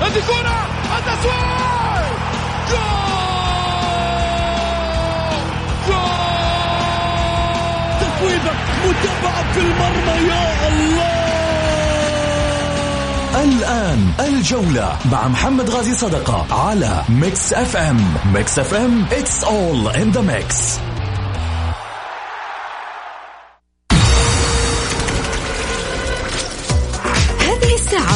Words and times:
هذه 0.00 0.20
كرة! 0.28 0.58
التسويق 0.98 2.14
جول! 2.70 2.84
جول! 5.88 6.04
تصويبة 8.00 8.52
متابعة 8.84 9.52
في 9.52 9.60
المرمى 9.60 10.28
يا 10.28 10.68
الله! 10.68 11.14
الآن 13.44 14.12
الجولة 14.20 14.96
مع 15.12 15.28
محمد 15.28 15.70
غازي 15.70 15.94
صدقة 15.94 16.46
على 16.66 17.02
ميكس 17.08 17.52
أف 17.52 17.76
أم. 17.76 18.14
ميكس 18.34 18.58
أف 18.58 18.74
أم 18.74 19.06
it's 19.10 19.44
all 19.44 19.88
in 19.96 20.12
the 20.16 20.22
mix. 20.22 20.78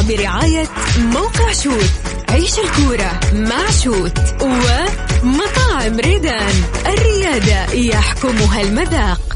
برعاية 0.09 0.65
موقع 0.99 1.53
شوت. 1.53 1.91
عيش 2.29 2.59
الكورة 2.59 3.21
مع 3.33 3.71
شوت 3.71 4.19
ومطاعم 4.43 5.97
ريدان. 6.01 6.55
الريادة 6.87 7.73
يحكمها 7.73 8.61
المذاق. 8.61 9.28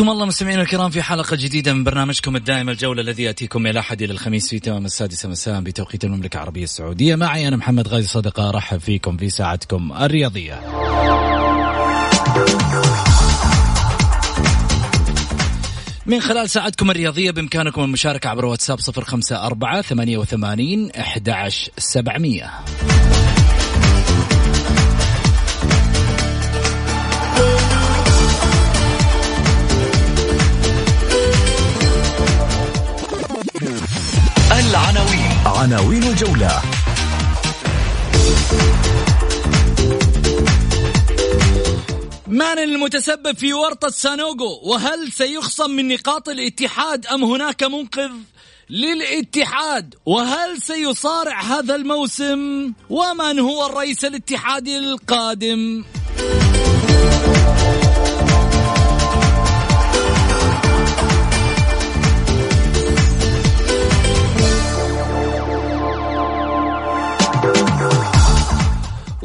حياكم 0.00 0.12
الله 0.12 0.26
مستمعينا 0.26 0.62
الكرام 0.62 0.90
في 0.90 1.02
حلقة 1.02 1.36
جديدة 1.36 1.72
من 1.72 1.84
برنامجكم 1.84 2.36
الدائم 2.36 2.68
الجولة 2.68 3.02
الذي 3.02 3.22
يأتيكم 3.22 3.62
من 3.62 3.70
الأحد 3.70 4.02
إلى 4.02 4.12
الخميس 4.12 4.48
في 4.48 4.58
تمام 4.58 4.84
السادسة 4.84 5.28
مساء 5.28 5.60
بتوقيت 5.60 6.04
المملكة 6.04 6.36
العربية 6.36 6.64
السعودية. 6.64 7.14
معي 7.14 7.48
أنا 7.48 7.56
محمد 7.56 7.88
غازي 7.88 8.08
صدقة 8.08 8.48
أرحب 8.48 8.78
فيكم 8.78 9.16
في 9.16 9.30
ساعتكم 9.30 9.92
الرياضية. 9.92 10.60
من 16.06 16.20
خلال 16.20 16.50
ساعتكم 16.50 16.90
الرياضية 16.90 17.30
بإمكانكم 17.30 17.84
المشاركة 17.84 18.30
عبر 18.30 18.44
واتساب 18.44 18.80
054 18.80 19.82
88 19.82 20.90
11700 20.96 22.50
وعناوين 35.60 36.02
الجولة. 36.02 36.62
من 42.26 42.58
المتسبب 42.58 43.36
في 43.36 43.52
ورطة 43.52 43.88
سانوغو؟ 43.88 44.60
وهل 44.62 45.12
سيخصم 45.12 45.70
من 45.70 45.88
نقاط 45.88 46.28
الاتحاد 46.28 47.06
أم 47.06 47.24
هناك 47.24 47.62
منقذ 47.62 48.10
للاتحاد؟ 48.70 49.94
وهل 50.06 50.62
سيصارع 50.62 51.40
هذا 51.40 51.74
الموسم؟ 51.74 52.72
ومن 52.90 53.38
هو 53.38 53.66
الرئيس 53.66 54.04
الاتحادي 54.04 54.78
القادم؟ 54.78 55.84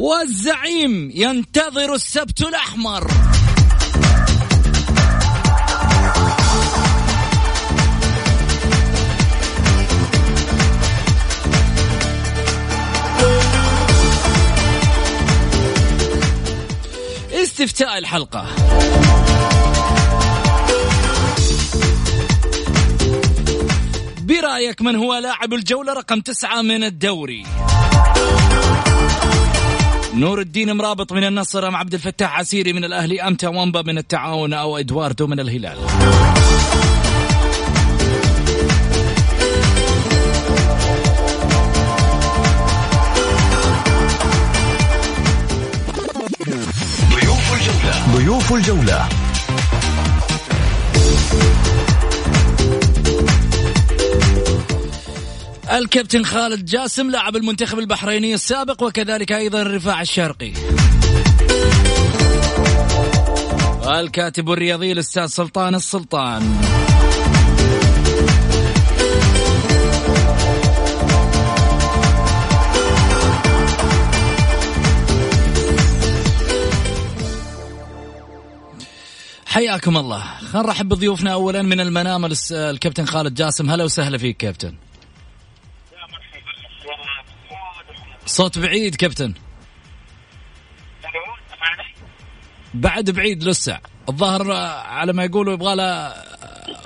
والزعيم 0.06 1.12
ينتظر 1.16 1.94
السبت 1.94 2.42
الأحمر. 2.42 3.12
استفتاء 17.34 17.98
الحلقة. 17.98 18.46
برأيك 24.22 24.82
من 24.82 24.96
هو 24.96 25.16
لاعب 25.16 25.54
الجولة 25.54 25.94
رقم 25.94 26.22
تسعة 26.22 26.62
من 26.62 26.84
الدوري؟ 26.84 27.46
نور 30.16 30.40
الدين 30.40 30.72
مرابط 30.72 31.14
من 31.14 31.24
النصر 31.24 31.68
أم 31.68 31.76
عبد 31.76 31.94
الفتاح 31.94 32.40
عسيري 32.40 32.74
من 32.74 32.84
الأهلي 32.84 33.22
أم 33.22 33.36
توامبا 33.36 33.82
من 33.82 33.98
التعاون 33.98 34.54
أو 34.54 34.78
إدواردو 34.78 35.28
من 35.28 35.40
الهلال. 35.40 35.78
ضيوف 47.12 47.54
الجولة. 47.54 48.16
ضيوف 48.16 48.54
الجولة. 48.54 49.25
الكابتن 55.72 56.24
خالد 56.24 56.66
جاسم 56.66 57.12
لاعب 57.12 57.36
المنتخب 57.36 57.80
البحريني 57.80 58.34
السابق 58.34 58.84
وكذلك 58.84 59.32
أيضا 59.32 59.62
الرفاع 59.62 60.02
الشرقي. 60.02 60.54
الكاتب 64.00 64.52
الرياضي 64.52 64.92
الأستاذ 64.92 65.26
سلطان 65.26 65.76
السلطان. 65.76 66.56
حياكم 79.46 79.98
الله. 79.98 80.24
خلينا 80.40 80.68
نرحب 80.68 80.90
بضيوفنا 80.90 81.34
اولا 81.34 81.62
من 81.62 81.80
المنام 81.80 82.30
الكابتن 82.52 83.06
خالد 83.06 83.34
جاسم. 83.34 83.70
هلا 83.70 83.84
وسهلا 83.84 84.18
فيك 84.18 84.38
كابتن. 84.38 84.74
صوت 88.26 88.60
بعيد 88.60 88.96
كابتن. 88.96 89.34
بعد 92.74 93.10
بعيد 93.10 93.44
لسه. 93.44 93.80
الظاهر 94.10 94.52
آه، 94.52 94.82
على 94.82 95.14
ما 95.14 95.24
يقولوا 95.24 95.54
يبغى 95.54 95.76
له 95.76 96.14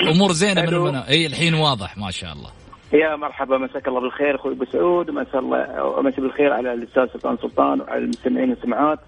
أمور 0.02 0.32
زينة 0.32 0.62
من 0.62 0.68
ألو. 0.68 0.86
المنام. 0.88 1.04
اي 1.10 1.26
الحين 1.26 1.54
واضح 1.54 1.98
ما 1.98 2.12
شاء 2.12 2.34
الله. 2.34 2.52
يا 2.94 3.16
مرحبا 3.16 3.58
مساك 3.58 3.88
الله 3.88 4.02
بالخير 4.02 4.36
أخوي 4.36 4.54
أبو 4.54 4.66
سعود. 4.66 5.10
ومسا 5.10 5.40
الله 5.40 5.84
ومسا 5.84 6.22
بالخير 6.22 6.54
على 6.54 6.74
الأستاذ 6.74 7.08
سلطان 7.14 7.38
سلطان 7.38 7.82
وعلى 7.82 8.04
المستمعين 8.04 8.50
والسمعات 8.50 9.00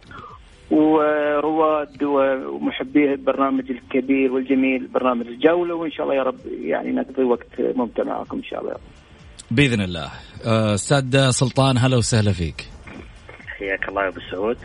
ورواد 0.72 2.04
ومحبي 2.04 3.14
البرنامج 3.14 3.72
الكبير 3.72 4.32
والجميل 4.32 4.88
برنامج 4.88 5.28
الجولة. 5.28 5.76
وإن 5.76 5.92
شاء 5.92 6.04
الله 6.04 6.16
يا 6.16 6.24
رب 6.24 6.40
يعني 6.62 6.92
نقضي 6.92 7.24
وقت 7.24 7.60
ممتع 7.60 8.04
معكم 8.04 8.38
إن 8.38 8.44
شاء 8.44 8.62
الله 8.62 8.76
بإذن 9.52 9.82
الله. 9.82 10.12
آه، 10.46 10.74
أستاذ 10.74 11.30
سلطان 11.30 11.78
هلا 11.78 11.98
وسهلا 11.98 12.34
فيك. 12.34 12.70
حياك 13.48 13.90
الله 13.90 14.04
يا 14.04 14.08
أبو 14.08 14.20
سعود. 14.32 14.58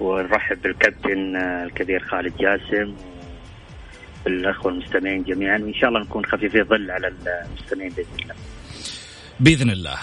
ونرحب 0.00 0.62
بالكابتن 0.62 1.36
الكبير 1.36 2.00
خالد 2.00 2.32
جاسم 2.36 2.96
بالاخوه 4.24 4.72
المستمعين 4.72 5.22
جميعا. 5.22 5.58
وإن 5.58 5.74
شاء 5.74 5.88
الله 5.88 6.00
نكون 6.00 6.24
خفيفي 6.26 6.62
ظل 6.62 6.90
على 6.90 7.08
المستمعين 7.08 7.90
بإذن 7.90 8.22
الله. 8.22 8.34
بإذن 9.40 9.70
الله. 9.70 9.98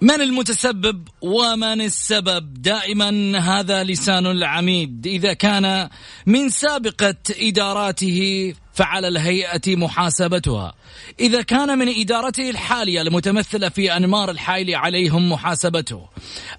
من 0.00 0.20
المتسبب 0.20 1.08
ومن 1.22 1.80
السبب؟ 1.80 2.62
دائما 2.62 3.38
هذا 3.38 3.84
لسان 3.84 4.26
العميد. 4.26 5.06
إذا 5.06 5.32
كان 5.32 5.88
من 6.26 6.48
سابقة 6.48 7.14
إداراته 7.30 8.52
فعلى 8.80 9.08
الهيئة 9.08 9.76
محاسبتها. 9.76 10.74
إذا 11.20 11.42
كان 11.42 11.78
من 11.78 11.88
إدارته 12.00 12.50
الحالية 12.50 13.02
المتمثلة 13.02 13.68
في 13.68 13.96
أنمار 13.96 14.30
الحايل 14.30 14.74
عليهم 14.74 15.32
محاسبته. 15.32 16.08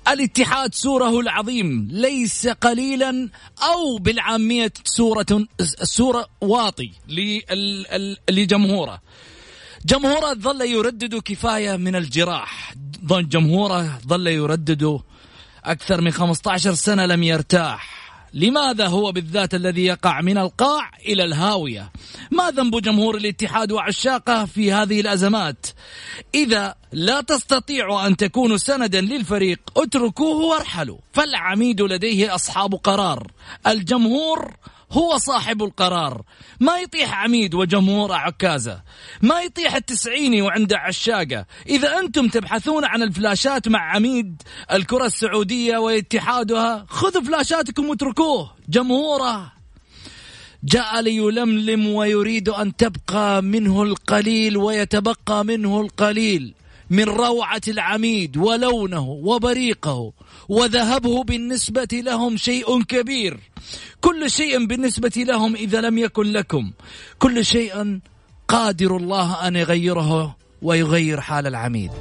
الاتحاد 0.07 0.75
سوره 0.75 1.19
العظيم 1.19 1.87
ليس 1.91 2.47
قليلا 2.47 3.29
أو 3.63 3.97
بالعامية 3.97 4.73
سورة 4.83 5.47
سورة 5.83 6.27
واطي 6.41 6.91
لجمهوره. 8.29 9.01
جمهوره 9.85 10.33
ظل 10.33 10.61
يردد 10.61 11.15
كفاية 11.15 11.75
من 11.75 11.95
الجراح. 11.95 12.73
جمهوره 13.09 13.99
ظل 14.07 14.27
يردد 14.27 14.99
أكثر 15.65 16.01
من 16.01 16.11
15 16.11 16.73
سنة 16.73 17.05
لم 17.05 17.23
يرتاح. 17.23 18.00
لماذا 18.33 18.87
هو 18.87 19.11
بالذات 19.11 19.53
الذي 19.53 19.85
يقع 19.85 20.21
من 20.21 20.37
القاع 20.37 20.91
إلى 21.05 21.23
الهاوية؟ 21.23 21.91
ما 22.31 22.51
ذنب 22.51 22.81
جمهور 22.81 23.17
الاتحاد 23.17 23.71
وعشاقه 23.71 24.45
في 24.45 24.73
هذه 24.73 25.01
الأزمات؟ 25.01 25.65
إذا 26.35 26.75
لا 26.91 27.21
تستطيعوا 27.21 28.07
أن 28.07 28.17
تكونوا 28.17 28.57
سندا 28.57 29.01
للفريق 29.01 29.59
اتركوه 29.77 30.45
وارحلوا. 30.45 30.97
فالعميد 31.13 31.81
لديه 31.81 32.35
أصحاب 32.35 32.75
قرار. 32.75 33.31
الجمهور 33.67 34.55
هو 34.91 35.17
صاحب 35.17 35.63
القرار. 35.63 36.21
ما 36.59 36.77
يطيح 36.77 37.23
عميد 37.23 37.55
وجمهور 37.55 38.11
عكازة. 38.11 38.81
ما 39.21 39.41
يطيح 39.41 39.75
التسعيني 39.75 40.41
وعنده 40.41 40.77
عشاقة. 40.77 41.45
إذا 41.69 41.99
أنتم 41.99 42.27
تبحثون 42.27 42.85
عن 42.85 43.03
الفلاشات 43.03 43.67
مع 43.67 43.95
عميد 43.95 44.41
الكرة 44.71 45.05
السعودية 45.05 45.77
واتحادها 45.77 46.85
خذوا 46.89 47.23
فلاشاتكم 47.23 47.89
واتركوه. 47.89 48.51
جمهوره. 48.69 49.51
جاء 50.63 51.01
ليلملم 51.01 51.87
ويريد 51.87 52.49
أن 52.49 52.75
تبقى 52.75 53.43
منه 53.43 53.83
القليل 53.83 54.57
ويتبقى 54.57 55.45
منه 55.45 55.81
القليل 55.81 56.53
من 56.89 57.03
روعة 57.03 57.61
العميد 57.67 58.37
ولونه 58.37 59.09
وبريقه. 59.09 60.13
وذهبه 60.49 61.23
بالنسبة 61.23 61.87
لهم 61.93 62.37
شيء 62.37 62.83
كبير. 62.83 63.39
كل 64.01 64.31
شيء 64.31 64.65
بالنسبة 64.65 65.11
لهم 65.15 65.55
إذا 65.55 65.81
لم 65.81 65.97
يكن 65.97 66.31
لكم. 66.31 66.71
كل 67.19 67.45
شيء 67.45 67.99
قادر 68.47 68.97
الله 68.97 69.47
أن 69.47 69.55
يغيره 69.55 70.35
ويغير 70.61 71.21
حال 71.21 71.47
العميد. 71.47 71.91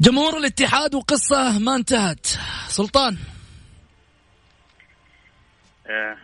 جمهور 0.00 0.36
الاتحاد 0.36 0.94
وقصة 0.94 1.58
ما 1.58 1.76
انتهت. 1.76 2.26
سلطان. 2.68 3.16
آه 5.86 6.16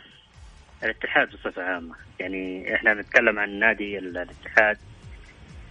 الاتحاد 0.85 1.29
بصفة 1.29 1.63
عامة. 1.63 1.95
يعني 2.21 2.75
إحنا 2.75 2.95
نتكلم 2.95 3.39
عن 3.39 3.59
نادي 3.59 3.99
الاتحاد. 3.99 4.77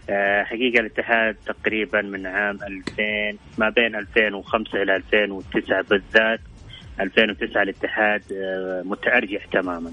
آه 0.10 0.44
حقيقة 0.44 0.80
الاتحاد 0.80 1.36
تقريبا 1.46 2.02
من 2.02 2.26
عام 2.28 2.60
2000 2.64 3.38
ما 3.58 3.70
بين 3.70 3.96
2005 3.96 4.82
إلى 4.82 4.96
2009 4.96 5.82
بالذات. 5.82 6.40
2009 7.00 7.62
الاتحاد 7.64 8.22
آه 8.34 8.82
متأرجح 8.86 9.46
تماما. 9.46 9.92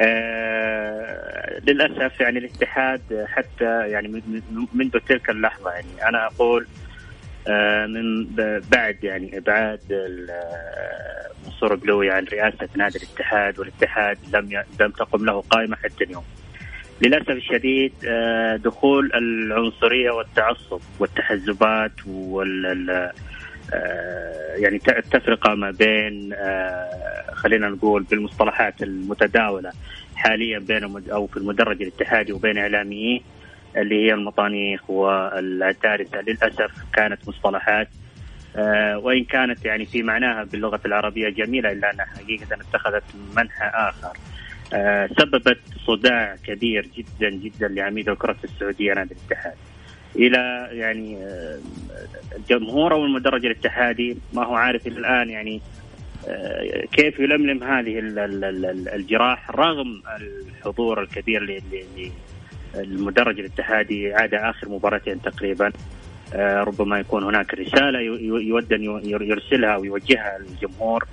آه 0.00 1.60
للأسف 1.60 2.20
يعني 2.20 2.38
الاتحاد 2.38 3.24
حتى 3.28 3.88
يعني 3.90 4.22
منذ 4.74 4.90
تلك 5.08 5.30
اللحظة 5.30 5.70
يعني 5.70 6.08
أنا 6.08 6.26
أقول 6.26 6.66
من 7.88 8.26
بعد 8.72 9.04
يعني 9.04 9.38
إبعاد 9.38 9.80
منصور 11.44 11.74
قلوي 11.74 12.10
عن 12.10 12.24
رئاسة 12.24 12.68
نادي 12.76 12.98
الاتحاد 12.98 13.58
والاتحاد 13.58 14.18
لم 14.34 14.64
لم 14.80 14.90
تقم 14.90 15.24
له 15.24 15.40
قائمة 15.40 15.76
حتى 15.76 16.04
اليوم. 16.04 16.24
للأسف 17.02 17.30
الشديد 17.30 17.92
آه، 18.06 18.56
دخول 18.56 19.10
العنصرية 19.14 20.10
والتعصب 20.10 20.80
والتحزبات 20.98 21.92
وال 22.06 22.90
آه، 23.72 24.54
يعني 24.56 24.80
التفرقة 24.88 25.54
ما 25.54 25.70
بين 25.70 26.34
خلينا 27.32 27.68
نقول 27.68 28.02
بالمصطلحات 28.02 28.82
المتداولة 28.82 29.72
حاليا 30.16 30.58
بين 30.58 31.10
أو 31.12 31.26
في 31.26 31.36
المدرج 31.36 31.82
الاتحادي 31.82 32.32
وبين 32.32 32.58
إعلاميين 32.58 33.22
اللي 33.76 34.06
هي 34.06 34.14
المطانيخ 34.14 34.90
والتارثه 34.90 36.20
للأسف 36.20 36.70
كانت 36.92 37.28
مصطلحات 37.28 37.88
آه، 37.88 38.09
وإن 38.96 39.24
كانت 39.24 39.64
يعني 39.64 39.86
في 39.86 40.02
معناها 40.02 40.44
باللغة 40.44 40.80
العربية 40.86 41.28
جميلة 41.28 41.72
إلا 41.72 41.90
أنها 41.90 42.04
حقيقة 42.04 42.46
اتخذت 42.54 43.04
منحى 43.36 43.70
آخر. 43.74 44.16
آه، 44.72 45.06
سببت 45.18 45.58
صداع 45.86 46.36
كبير 46.46 46.88
جدا 46.96 47.30
جدا 47.30 47.68
لعميد 47.68 48.08
الكرة 48.08 48.36
السعودية 48.44 48.92
نادي 48.92 49.14
الاتحاد. 49.14 49.54
إلى 50.16 50.68
يعني 50.72 51.16
آه، 51.16 51.58
الجمهور 52.36 52.94
أو 52.94 53.04
المدرج 53.04 53.46
الاتحادي 53.46 54.16
ما 54.32 54.44
هو 54.44 54.54
عارف 54.54 54.86
إلى 54.86 54.98
الآن 54.98 55.30
يعني 55.30 55.60
كيف 56.92 57.20
يلملم 57.20 57.64
هذه 57.64 57.98
الجراح 58.94 59.50
رغم 59.50 60.02
الحضور 60.56 61.02
الكبير 61.02 61.62
المدرج 62.74 63.40
الاتحادي 63.40 64.14
عاد 64.14 64.34
آخر 64.34 64.68
مباراتين 64.68 65.22
تقريبا. 65.22 65.66
آه، 65.66 65.72
ربما 66.34 66.98
يكون 66.98 67.24
هناك 67.24 67.54
رسالة 67.54 68.00
يود 68.00 68.72
أن 68.72 68.82
يرسلها 69.04 69.76
ويوجهها 69.76 70.38
للجمهور 70.38 71.04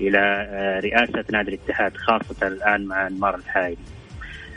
إلى 0.00 0.18
آه، 0.50 0.80
رئاسة 0.80 1.24
نادي 1.32 1.48
الاتحاد 1.54 1.96
خاصة 1.96 2.46
الآن 2.46 2.84
مع 2.84 3.06
أنمار 3.06 3.34
الحايلي. 3.34 3.76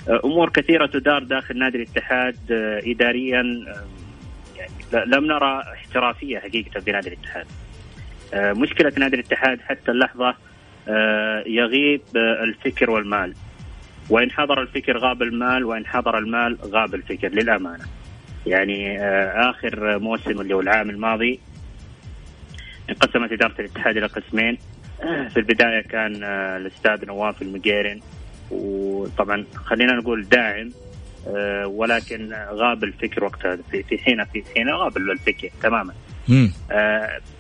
آه، 0.10 0.22
أمور 0.26 0.50
كثيرة 0.50 0.86
تدار 0.86 1.24
داخل 1.24 1.58
نادي 1.58 1.78
الاتحاد 1.78 2.38
اداريا 2.86 3.44
يعني 4.58 5.06
لم 5.06 5.26
نرى 5.26 5.64
احترافية 5.74 6.40
حقيقة 6.40 6.80
في 6.80 6.92
نادي 6.92 7.10
الاتحاد. 7.10 7.46
مشكلة 8.34 8.94
نادي 8.98 9.16
الاتحاد 9.16 9.62
حتى 9.62 9.92
اللحظة 9.92 10.36
يغيب 11.46 12.02
الفكر 12.16 12.92
والمال. 12.92 13.34
وإن 14.10 14.32
حضر 14.32 14.62
الفكر 14.62 14.98
غاب 14.98 15.22
المال 15.22 15.64
وإن 15.64 15.86
حضر 15.86 16.18
المال 16.18 16.58
غاب 16.64 16.96
الفكر 16.96 17.28
للأمانة 17.28 17.86
يعني 18.48 19.00
آه، 19.00 19.50
آخر 19.50 20.00
موسم 20.00 20.42
اللي 20.42 20.54
هو 20.54 20.60
العام 20.60 20.90
الماضي 20.90 21.40
انقسمت 22.90 23.32
إدارة 23.32 23.56
الاتحاد 23.60 23.98
إلى 23.98 24.06
قسمين. 24.06 24.58
في 25.32 25.38
البداية 25.38 25.82
كان 25.82 26.24
آه، 26.24 26.58
الأستاذ 26.58 27.06
نواف 27.06 27.42
المقيرن 27.42 28.00
وطبعا 28.52 29.46
خلينا 29.56 29.94
نقول 29.94 30.30
داعم 30.30 30.72
آه، 31.28 31.68
ولكن 31.68 32.34
غاب 32.52 32.84
الفكر 32.84 33.24
وقتها. 33.24 33.58
في 33.72 33.98
حين 33.98 34.26
في 34.26 34.44
حين 34.56 34.70
غاب 34.70 34.98
الفكر 34.98 35.50
تماما. 35.64 35.94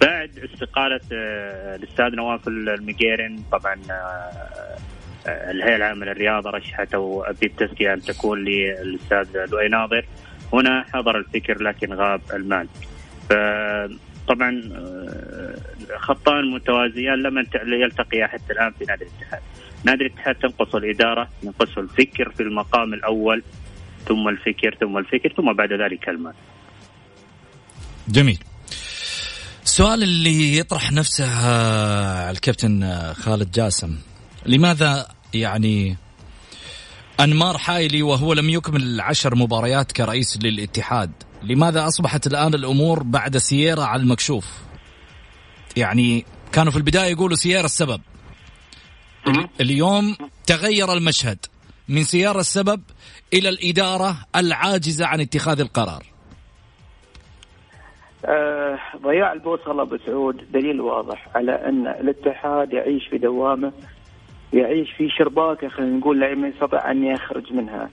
بعد 0.02 0.50
استقالة 0.54 1.00
الأستاذ 1.76 2.16
نواف 2.16 2.48
المقيرن 2.48 3.44
طبعا 3.52 3.76
الهيئة 5.28 5.76
العامة 5.76 6.06
للرياضة 6.06 6.50
رشحت 6.50 6.94
أو 6.94 7.26
بالتزكيه 7.42 7.94
أن 7.94 8.02
تكون 8.02 8.44
للأستاذ 8.44 9.46
لؤي 9.52 9.68
ناظر. 9.68 10.06
هنا 10.54 10.86
حضر 10.94 11.18
الفكر 11.18 11.64
لكن 11.64 11.94
غاب 11.94 12.22
المال. 12.34 12.68
طبعا 14.30 14.62
آه، 14.74 15.56
خطان 16.00 16.52
متوازيان 16.52 17.22
لم 17.22 17.46
يلتقيا 17.66 18.28
حتى 18.28 18.54
الآن 18.54 18.72
في 18.80 18.86
نادي 18.86 19.04
الاتحاد. 19.04 19.42
نادي 19.84 20.04
الاتحاد 20.04 20.36
تنقص 20.36 20.76
الإدارة 20.76 21.30
ينقصه 21.44 21.82
الفكر 21.82 22.30
في 22.30 22.44
المقام 22.44 22.94
الأول 22.94 23.44
ثم 24.08 24.28
الفكر 24.28 24.78
ثم 24.80 24.98
الفكر 24.98 25.34
ثم 25.38 25.54
بعد 25.54 25.74
ذلك 25.74 26.10
المال. 26.10 26.34
جميل. 28.08 28.40
السؤال 29.64 30.04
اللي 30.04 30.58
يطرح 30.58 30.92
نفسه 30.92 31.26
آه، 31.26 32.32
الكابتن 32.32 32.84
آه، 32.84 33.14
خالد 33.14 33.52
جاسم. 33.52 33.96
لماذا 34.46 35.08
يعني 35.34 35.98
أنمار 37.20 37.58
حايلي 37.58 38.02
وهو 38.04 38.34
لم 38.34 38.50
يكمل 38.50 38.84
العشر 38.84 39.36
مباريات 39.36 39.92
كرئيس 39.92 40.40
للاتحاد. 40.44 41.12
لماذا 41.44 41.88
أصبحت 41.88 42.28
الآن 42.28 42.54
الأمور 42.54 43.04
بعد 43.04 43.38
سييرا 43.38 43.84
على 43.84 44.02
المكشوف؟ 44.02 44.46
يعني 45.78 46.26
كانوا 46.52 46.72
في 46.72 46.78
البداية 46.78 47.12
يقولوا 47.12 47.36
سييرا 47.36 47.66
السبب. 47.66 48.02
اليوم 49.62 50.16
تغير 50.48 50.94
المشهد 50.94 51.46
من 51.90 52.04
سيارة 52.04 52.40
السبب 52.40 52.82
إلى 53.34 53.50
الإدارة 53.50 54.18
العاجزة 54.36 55.06
عن 55.06 55.22
اتخاذ 55.22 55.60
القرار. 55.60 56.06
آه 58.26 58.80
ضياع 59.04 59.34
البوصلة 59.34 59.82
أبو 59.82 59.98
سعود 60.06 60.52
دليل 60.52 60.82
واضح 60.82 61.28
على 61.36 61.52
أن 61.52 61.88
الاتحاد 61.88 62.74
يعيش 62.74 63.08
في 63.08 63.18
دوامة 63.18 63.72
يعيش 64.54 64.92
في 64.92 65.10
شرباكة 65.10 65.68
خلينا 65.68 65.98
نقول 65.98 66.20
لا 66.20 66.48
يستطيع 66.48 66.92
أن 66.92 67.04
يخرج 67.04 67.54
منها 67.54 67.90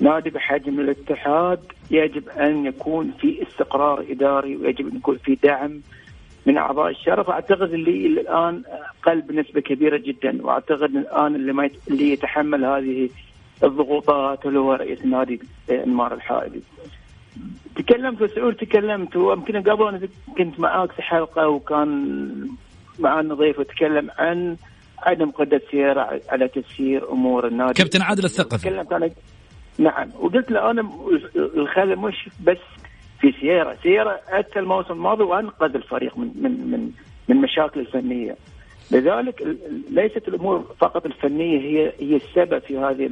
نادي 0.00 0.30
بحجم 0.30 0.80
الاتحاد 0.80 1.60
يجب 1.90 2.28
أن 2.28 2.66
يكون 2.66 3.12
في 3.20 3.42
استقرار 3.42 4.04
إداري 4.10 4.56
ويجب 4.56 4.88
أن 4.88 4.96
يكون 4.96 5.16
في 5.16 5.34
دعم 5.34 5.80
من 6.46 6.58
أعضاء 6.58 6.90
الشرف 6.90 7.30
أعتقد 7.30 7.72
اللي, 7.72 8.06
الآن 8.06 8.62
قل 9.06 9.20
بنسبه 9.20 9.60
كبيرة 9.60 9.96
جدا 9.96 10.46
وأعتقد 10.46 10.96
الآن 10.96 11.34
اللي 11.34 11.52
ما 11.52 11.70
اللي 11.88 12.12
يتحمل 12.12 12.64
هذه 12.64 13.08
الضغوطات 13.64 14.46
اللي 14.46 14.58
هو 14.58 14.72
رئيس 14.72 15.00
النادي 15.04 15.40
إنمار 15.70 16.14
الحائلي. 16.14 16.60
تكلمت 17.76 18.24
سعود 18.24 18.54
تكلمت 18.54 19.16
ويمكن 19.16 19.62
قبل 19.62 19.88
أنا 19.88 20.08
كنت 20.38 20.60
معاك 20.60 20.92
في 20.92 21.02
حلقة 21.02 21.48
وكان 21.48 22.30
معنا 22.98 23.34
ضيف 23.34 23.58
وتكلم 23.58 24.10
عن 24.18 24.56
عدم 25.02 25.30
قدره 25.30 25.60
سيارة 25.70 26.20
على 26.28 26.48
تسيير 26.48 27.12
أمور 27.12 27.46
النادي. 27.46 27.74
كابتن 27.74 28.02
عادل 28.02 28.24
الثقفي. 28.24 28.84
تكلمت 28.84 29.12
نعم. 29.78 30.10
وقلت 30.20 30.50
له 30.50 30.70
أنا 30.70 30.90
الخلل 31.36 31.96
مش 31.96 32.28
بس 32.44 32.58
في 33.20 33.34
سيارة. 33.40 33.76
سيارة 33.82 34.20
أتى 34.28 34.58
الموسم 34.58 34.92
الماضي 34.92 35.22
وأنقذ 35.22 35.74
الفريق 35.74 36.18
من 36.18 36.30
من 36.42 36.70
من 36.70 36.90
من 37.28 37.36
مشاكل 37.36 37.80
الفنية. 37.80 38.36
لذلك 38.90 39.56
ليست 39.90 40.28
الأمور 40.28 40.74
فقط 40.80 41.06
الفنية 41.06 41.60
هي 41.60 41.92
هي 42.00 42.16
السبب 42.16 42.58
في 42.58 42.78
هذه 42.78 43.10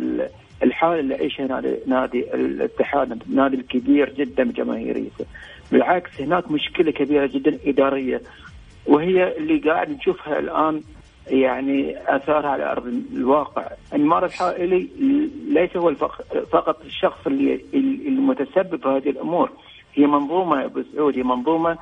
الحالة 0.62 1.00
اللي 1.00 1.14
يعيشها 1.14 1.46
نادي 1.46 1.76
نادي 1.86 2.34
الاتحاد 2.34 3.22
نادي 3.28 3.56
الكبير 3.56 4.10
جدا 4.10 4.44
بجماهيريته 4.44 5.24
بالعكس 5.72 6.20
هناك 6.20 6.50
مشكلة 6.50 6.92
كبيرة 6.92 7.26
جدا 7.26 7.58
إدارية 7.66 8.22
وهي 8.86 9.36
اللي 9.36 9.58
قاعد 9.58 9.90
نشوفها 9.90 10.38
الآن 10.38 10.82
يعني 11.26 11.96
آثارها 12.16 12.48
على 12.48 12.72
أرض 12.72 12.86
الواقع، 13.12 13.66
انمار 13.94 14.24
الحائلي 14.24 14.88
ليس 15.48 15.76
هو 15.76 15.94
فقط 16.52 16.84
الشخص 16.84 17.26
اللي 17.26 17.60
المتسبب 18.08 18.82
في 18.82 18.88
هذه 18.88 19.10
الأمور، 19.10 19.50
هي 19.94 20.06
منظومة 20.06 20.64
أبو 20.64 20.82
سعود 20.94 21.16
هي 21.16 21.22
منظومة 21.22 21.78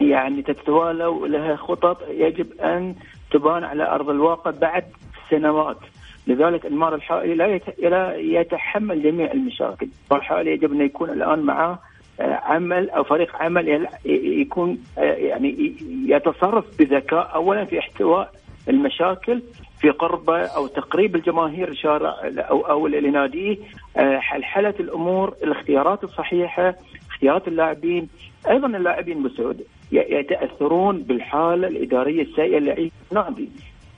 يعني 0.00 0.42
تتوالى 0.42 1.06
ولها 1.06 1.56
خطط 1.56 2.02
يجب 2.08 2.60
أن 2.60 2.94
تبان 3.30 3.64
على 3.64 3.90
أرض 3.90 4.10
الواقع 4.10 4.50
بعد 4.50 4.84
سنوات. 5.30 5.78
لذلك 6.26 6.66
المار 6.66 6.94
الحائلي 6.94 7.34
لا 7.34 7.60
لا 7.88 8.16
يتحمل 8.16 9.02
جميع 9.02 9.32
المشاكل، 9.32 9.88
المار 10.06 10.20
الحائلي 10.20 10.50
يجب 10.50 10.72
أن 10.72 10.80
يكون 10.80 11.10
الآن 11.10 11.38
معه 11.38 11.78
آه، 12.20 12.34
عمل 12.34 12.90
أو 12.90 13.04
فريق 13.04 13.36
عمل 13.36 13.88
يكون 14.04 14.78
آه، 14.98 15.02
يعني 15.02 15.76
يتصرف 16.06 16.64
بذكاء 16.78 17.34
اولا 17.34 17.64
في 17.64 17.78
احتواء 17.78 18.32
المشاكل 18.68 19.42
في 19.80 19.90
قربه 19.90 20.40
أو 20.40 20.66
تقريب 20.66 21.16
الجماهير 21.16 21.68
الشارع 21.68 22.14
أو 22.38 22.60
أو 22.60 22.86
لناديه 22.86 23.56
آه، 23.96 24.18
حلحله 24.18 24.74
الأمور 24.80 25.34
الاختيارات 25.42 26.04
الصحيحة 26.04 26.74
اختيارات 27.10 27.48
اللاعبين 27.48 28.08
أيضا 28.48 28.66
اللاعبين 28.66 29.22
بسعود 29.22 29.64
يتأثرون 29.92 31.02
بالحالة 31.02 31.68
الإدارية 31.68 32.22
السيئة 32.22 32.58
اللي 32.58 32.70
يعيش 32.70 32.92
النادي 33.12 33.48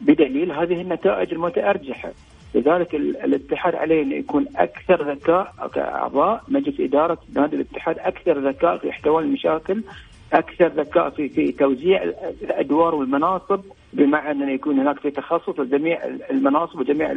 بدليل 0.00 0.52
هذه 0.52 0.80
النتائج 0.80 1.32
المتأرجحة. 1.32 2.12
لذلك 2.54 2.94
الاتحاد 2.94 3.75
عليه 3.75 4.02
انه 4.02 4.14
يكون 4.14 4.46
أكثر 4.56 5.10
ذكاء 5.10 5.70
كاعضاء 5.75 6.44
مجلس 6.48 6.80
إدارة 6.80 7.18
نادي 7.34 7.56
الاتحاد 7.56 7.98
أكثر 7.98 8.48
ذكاء 8.48 8.76
في 8.76 8.90
احتواء 8.90 9.22
المشاكل 9.22 9.82
أكثر 10.32 10.66
ذكاء 10.66 11.11
في 11.11 11.28
في 11.28 11.52
توزيع 11.52 12.02
الأدوار 12.42 12.94
والمناصب 12.94 13.61
بمعنى 13.92 14.30
انه 14.30 14.52
يكون 14.52 14.80
هناك 14.80 15.00
في 15.00 15.11
تخصص 15.11 15.61
لجميع 15.61 16.04
المناصب 16.30 16.78
وجميع 16.80 17.12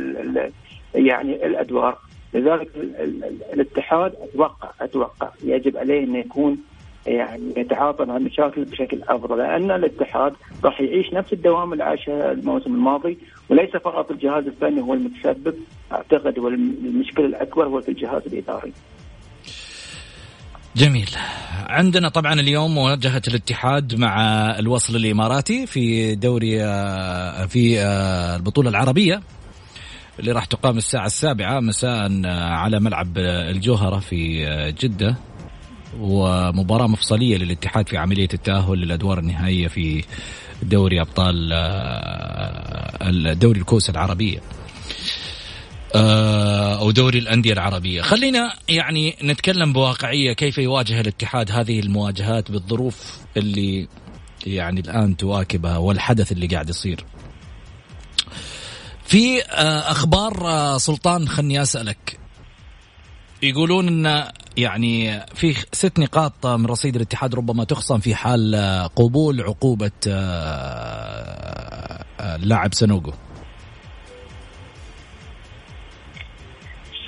يعني 0.95 1.45
الأدوار 1.45 1.97
لذلك 2.33 2.69
الاتحاد 3.53 4.13
أتوقع 4.21 4.69
أتوقع 4.81 5.29
يجب 5.43 5.77
عليه 5.77 6.03
انه 6.03 6.17
يكون 6.17 6.57
يعني 7.07 7.53
يتعاطى 7.57 8.05
مع 8.05 8.17
المشاكل 8.17 8.63
بشكل 8.63 9.01
أفضل 9.03 9.37
لأن 9.37 9.71
الاتحاد 9.71 10.33
راح 10.63 10.81
يعيش 10.81 11.13
نفس 11.13 11.33
الدوام 11.33 11.73
اللي 11.73 11.97
الموسم 12.07 12.73
الماضي 12.75 13.17
وليس 13.49 13.69
فقط 13.69 14.11
الجهاز 14.11 14.47
الفني 14.47 14.81
هو 14.81 14.93
المتسبب 14.93 15.55
أعتقد 15.91 16.39
هو 16.39 16.47
المشكلة 16.47 17.25
الأكبر 17.25 17.67
هو 17.67 17.81
في 17.81 17.89
الجهاز 17.89 18.21
الإداري. 18.27 18.73
جميل. 20.75 21.09
عندنا 21.69 22.09
طبعا 22.09 22.33
اليوم 22.33 22.75
مواجهة 22.75 23.21
الاتحاد 23.27 23.95
مع 23.95 24.21
الوصل 24.59 24.95
الإماراتي 24.95 25.65
في 25.65 26.15
دوري 26.15 26.63
آه، 26.63 27.45
في 27.45 27.79
آه، 27.79 28.35
البطولة 28.35 28.69
العربية 28.69 29.21
اللي 30.19 30.31
راح 30.31 30.45
تقام 30.45 30.77
الساعة 30.77 31.05
السابعة 31.05 31.59
مساء 31.59 32.25
على 32.27 32.79
ملعب 32.79 33.17
الجوهرة 33.17 33.99
في 33.99 34.45
جدة. 34.81 35.15
ومباراة 35.99 36.87
مفصلية 36.87 37.37
للاتحاد 37.37 37.89
في 37.89 37.97
عملية 37.97 38.29
التأهل 38.33 38.77
للأدوار 38.77 39.19
النهائية 39.19 39.67
في 39.67 40.03
دوري 40.63 41.01
أبطال 41.01 41.49
دوري 43.39 43.59
الكوس 43.59 43.89
العربية. 43.89 44.39
أو 45.95 46.91
دوري 46.91 47.19
الأندية 47.19 47.53
العربية. 47.53 48.01
خلينا 48.01 48.53
يعني 48.69 49.15
نتكلم 49.23 49.73
بواقعية 49.73 50.33
كيف 50.33 50.57
يواجه 50.57 51.01
الاتحاد 51.01 51.51
هذه 51.51 51.79
المواجهات 51.79 52.51
بالظروف 52.51 53.17
اللي 53.37 53.87
يعني 54.45 54.79
الآن 54.79 55.17
تواكبها 55.17 55.77
والحدث 55.77 56.31
اللي 56.31 56.47
قاعد 56.47 56.69
يصير. 56.69 57.05
في 59.05 59.41
آه، 59.41 59.91
أخبار 59.91 60.47
آه، 60.47 60.77
سلطان 60.77 61.27
خلني 61.27 61.61
أسألك. 61.61 62.19
يقولون 63.43 63.87
إن 63.87 64.31
يعني 64.57 65.25
في 65.35 65.55
ست 65.73 65.99
نقاط 65.99 66.47
من 66.47 66.65
رصيد 66.65 66.95
الاتحاد 66.95 67.35
ربما 67.35 67.63
تخصم 67.63 67.99
في 67.99 68.15
حال 68.15 68.55
آه، 68.55 68.87
قبول 68.87 69.41
عقوبة 69.41 69.91
اللاعب 72.19 72.73
سنوجو 72.73 73.11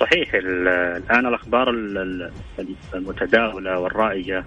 صحيح 0.00 0.34
الآن 0.34 1.26
الأخبار 1.26 1.70
المتداولة 2.94 3.78
والرائجة 3.78 4.44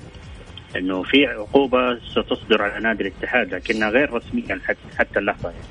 إنه 0.75 1.03
في 1.03 1.25
عقوبة 1.25 1.99
ستصدر 1.99 2.61
على 2.61 2.83
نادي 2.83 3.03
الاتحاد 3.03 3.53
لكنها 3.53 3.89
غير 3.89 4.13
رسمية 4.13 4.61
حتى 4.97 5.19
اللحظة 5.19 5.49
يعني. 5.49 5.63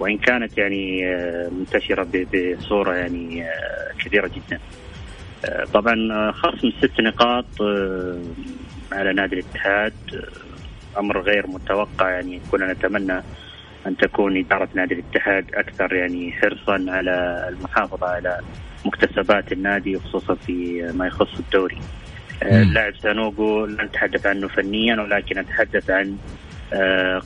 وإن 0.00 0.18
كانت 0.18 0.58
يعني 0.58 1.14
آه، 1.14 1.48
منتشرة 1.48 2.06
بصورة 2.34 2.94
يعني 2.94 3.44
آه، 3.44 3.92
كبيرة 4.04 4.26
جدا. 4.26 4.60
آه، 5.44 5.64
طبعا 5.64 6.30
خصم 6.32 6.70
ست 6.70 7.00
نقاط 7.00 7.46
على 8.92 9.12
نادي 9.12 9.34
الاتحاد 9.34 9.94
أمر 10.98 11.20
غير 11.20 11.46
متوقع 11.46 12.10
يعني 12.10 12.40
كنا 12.50 12.72
نتمنى 12.72 13.22
أن 13.86 13.96
تكون 13.96 14.36
إدارة 14.36 14.68
نادي 14.74 14.94
الاتحاد 14.94 15.46
أكثر 15.54 15.94
يعني 15.94 16.32
حرصا 16.32 16.84
على 16.88 17.46
المحافظة 17.48 18.06
على 18.06 18.40
مكتسبات 18.84 19.52
النادي 19.52 19.98
خصوصا 19.98 20.34
في 20.34 20.82
ما 20.94 21.06
يخص 21.06 21.38
الدوري. 21.38 21.78
اللاعب 22.42 22.96
سانوغو 22.96 23.66
لا 23.66 23.84
نتحدث 23.84 24.26
عنه 24.26 24.48
فنيا 24.48 25.00
ولكن 25.00 25.38
أتحدث 25.38 25.90
عن 25.90 26.16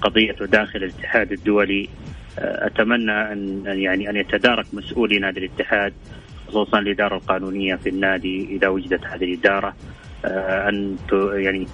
قضيته 0.00 0.47
داخل 0.47 0.79
الاتحاد 0.79 1.33
الدولي. 1.33 1.88
أتمنى 2.38 3.33
أن 3.33 3.62
يعني 3.67 4.11
أن 4.11 4.17
يتدارك 4.17 4.67
مسؤولي 4.73 5.19
نادي 5.19 5.41
الاتحاد 5.41 5.93
خصوصا 6.49 6.79
الإدارة 6.79 7.17
القانونية 7.17 7.75
في 7.75 7.88
النادي 7.88 8.49
إذا 8.50 8.69
وجدت 8.69 9.05
هذه 9.07 9.25
الإدارة. 9.25 9.75
آه، 10.25 10.69
أن 10.69 10.97
يعني 11.33 11.67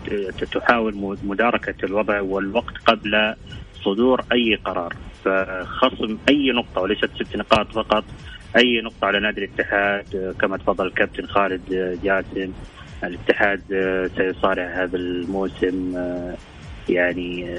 تحاول 0.52 1.16
مداركة 1.24 1.84
الوضع 1.84 2.20
والوقت 2.20 2.74
قبل 2.86 3.34
صدور 3.84 4.24
أي 4.32 4.54
قرار. 4.64 4.94
فخصم 5.24 6.18
أي 6.28 6.50
نقطة 6.50 6.80
وليست 6.80 7.10
ست 7.14 7.36
نقاط 7.36 7.72
فقط 7.72 8.04
أي 8.56 8.80
نقطة 8.80 9.06
على 9.06 9.20
نادي 9.20 9.44
الاتحاد 9.44 10.16
آه، 10.16 10.34
كما 10.40 10.56
تفضل 10.56 10.86
الكابتن 10.86 11.26
خالد 11.26 11.98
جاسم. 12.04 12.52
الاتحاد 13.04 13.60
آه، 13.72 14.10
سيصارع 14.16 14.82
هذا 14.82 14.96
الموسم 14.96 15.94
يعني 16.88 17.56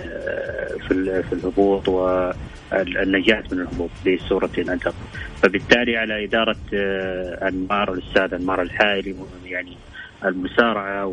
في 0.88 1.24
في 1.24 1.34
الهبوط 1.34 1.88
والنجاة 1.90 3.44
من 3.52 3.60
الهبوط 3.62 3.90
بصورة 4.08 4.50
أدق. 4.58 4.96
فبالتالي 5.42 5.98
على 5.98 6.24
إدارة 6.24 6.56
آه، 6.74 7.48
أنمار 7.48 7.94
الأستاذ 7.94 8.34
أنمار 8.34 8.62
الحائلي 8.62 9.16
يعني 9.46 9.78
المسارعة 10.26 11.06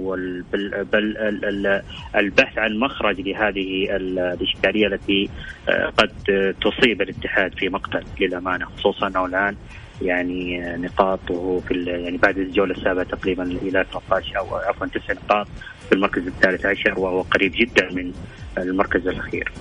بل 0.92 1.82
البحث 2.16 2.58
عن 2.58 2.78
مخرج 2.78 3.20
لهذه 3.20 3.96
الإشكالية 3.96 4.86
التي 4.86 5.30
آه، 5.68 5.92
قد 5.96 6.12
تصيب 6.60 7.02
الاتحاد 7.02 7.54
في 7.54 7.68
مقتل 7.68 8.04
للأمانة 8.20 8.66
خصوصا 8.66 9.06
أنه 9.06 9.26
الآن 9.26 9.56
يعني 10.02 10.60
نقاط 10.76 11.30
وهو 11.30 11.60
في 11.60 11.74
يعني 11.86 12.16
بعد 12.16 12.38
الجولة 12.38 12.74
السابعة 12.74 13.04
تقريبا 13.04 13.42
إلى 13.42 13.84
13 13.92 14.38
أو 14.38 14.56
عفوا 14.56 14.86
تسع 14.86 15.14
نقاط 15.14 15.46
في 15.88 15.94
المركز 15.94 16.26
الثالث 16.26 16.66
عشر 16.66 17.00
وهو 17.00 17.22
قريب 17.22 17.52
جدا 17.54 17.88
من 17.92 18.12
المركز 18.58 19.08
الأخير. 19.08 19.52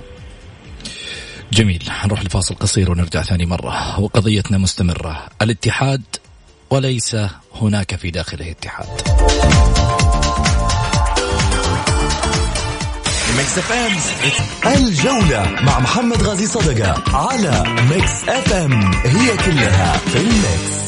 جميل 1.54 1.84
نروح 2.06 2.26
لفاصل 2.26 2.56
قصير 2.56 2.92
ونرجع 2.92 3.22
ثاني 3.22 3.46
مرة 3.46 4.00
وقضيتنا 4.00 4.58
مستمرة 4.58 5.28
الاتحاد 5.42 6.02
وليس 6.72 7.18
هناك 7.62 7.96
في 7.96 8.12
داخله 8.12 8.52
اتحاد. 8.52 8.88
ميكس 13.38 13.58
إف 13.58 13.72
إم 13.72 14.74
الجولة 14.74 15.56
مع 15.62 15.80
محمد 15.80 16.24
غازي 16.24 16.48
صدقة 16.48 17.18
على 17.18 17.64
ميكس 17.90 18.30
إف 18.30 18.54
إم. 18.54 18.92
هي 18.94 19.38
كلها 19.38 19.98
في 19.98 20.18
ال 20.18 20.31
mix. 20.31 20.82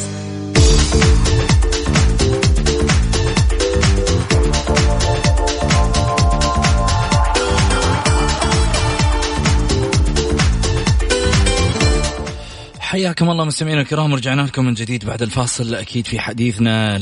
حياكم 12.94 13.30
الله 13.30 13.46
مستمعينا 13.46 13.82
الكرام 13.82 14.14
رجعنا 14.14 14.42
لكم 14.42 14.66
من 14.66 14.74
جديد 14.74 15.06
بعد 15.06 15.22
الفاصل. 15.22 15.76
أكيد 15.76 16.08
في 16.08 16.20
حديثنا 16.20 16.94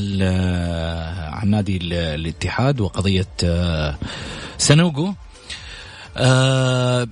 عن 1.32 1.50
نادي 1.50 1.76
الاتحاد 2.14 2.80
وقضية 2.80 3.26
آه، 3.44 3.98
سنوجو 4.58 5.14
آه 6.16 7.08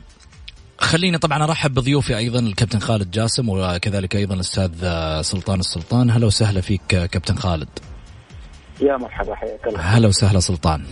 خليني 0.79 1.19
طبعا 1.19 1.45
أرحب 1.45 1.75
بضيوفي 1.75 2.17
أيضا 2.17 2.39
الكابتن 2.39 2.79
خالد 2.79 3.11
جاسم 3.11 3.49
وكذلك 3.49 4.17
أيضا 4.17 4.35
الأستاذ 4.35 4.71
سلطان 5.23 5.61
السلطان. 5.61 6.11
هلا 6.11 6.27
وسهلا 6.27 6.61
فيك 6.61 6.87
كابتن 6.87 7.37
خالد. 7.37 7.69
يا 8.81 8.97
مرحبا 8.97 9.35
حياك 9.35 9.67
الله. 9.67 9.81
هلا 9.81 10.09
وسهلا 10.09 10.41
سلطان. 10.41 10.85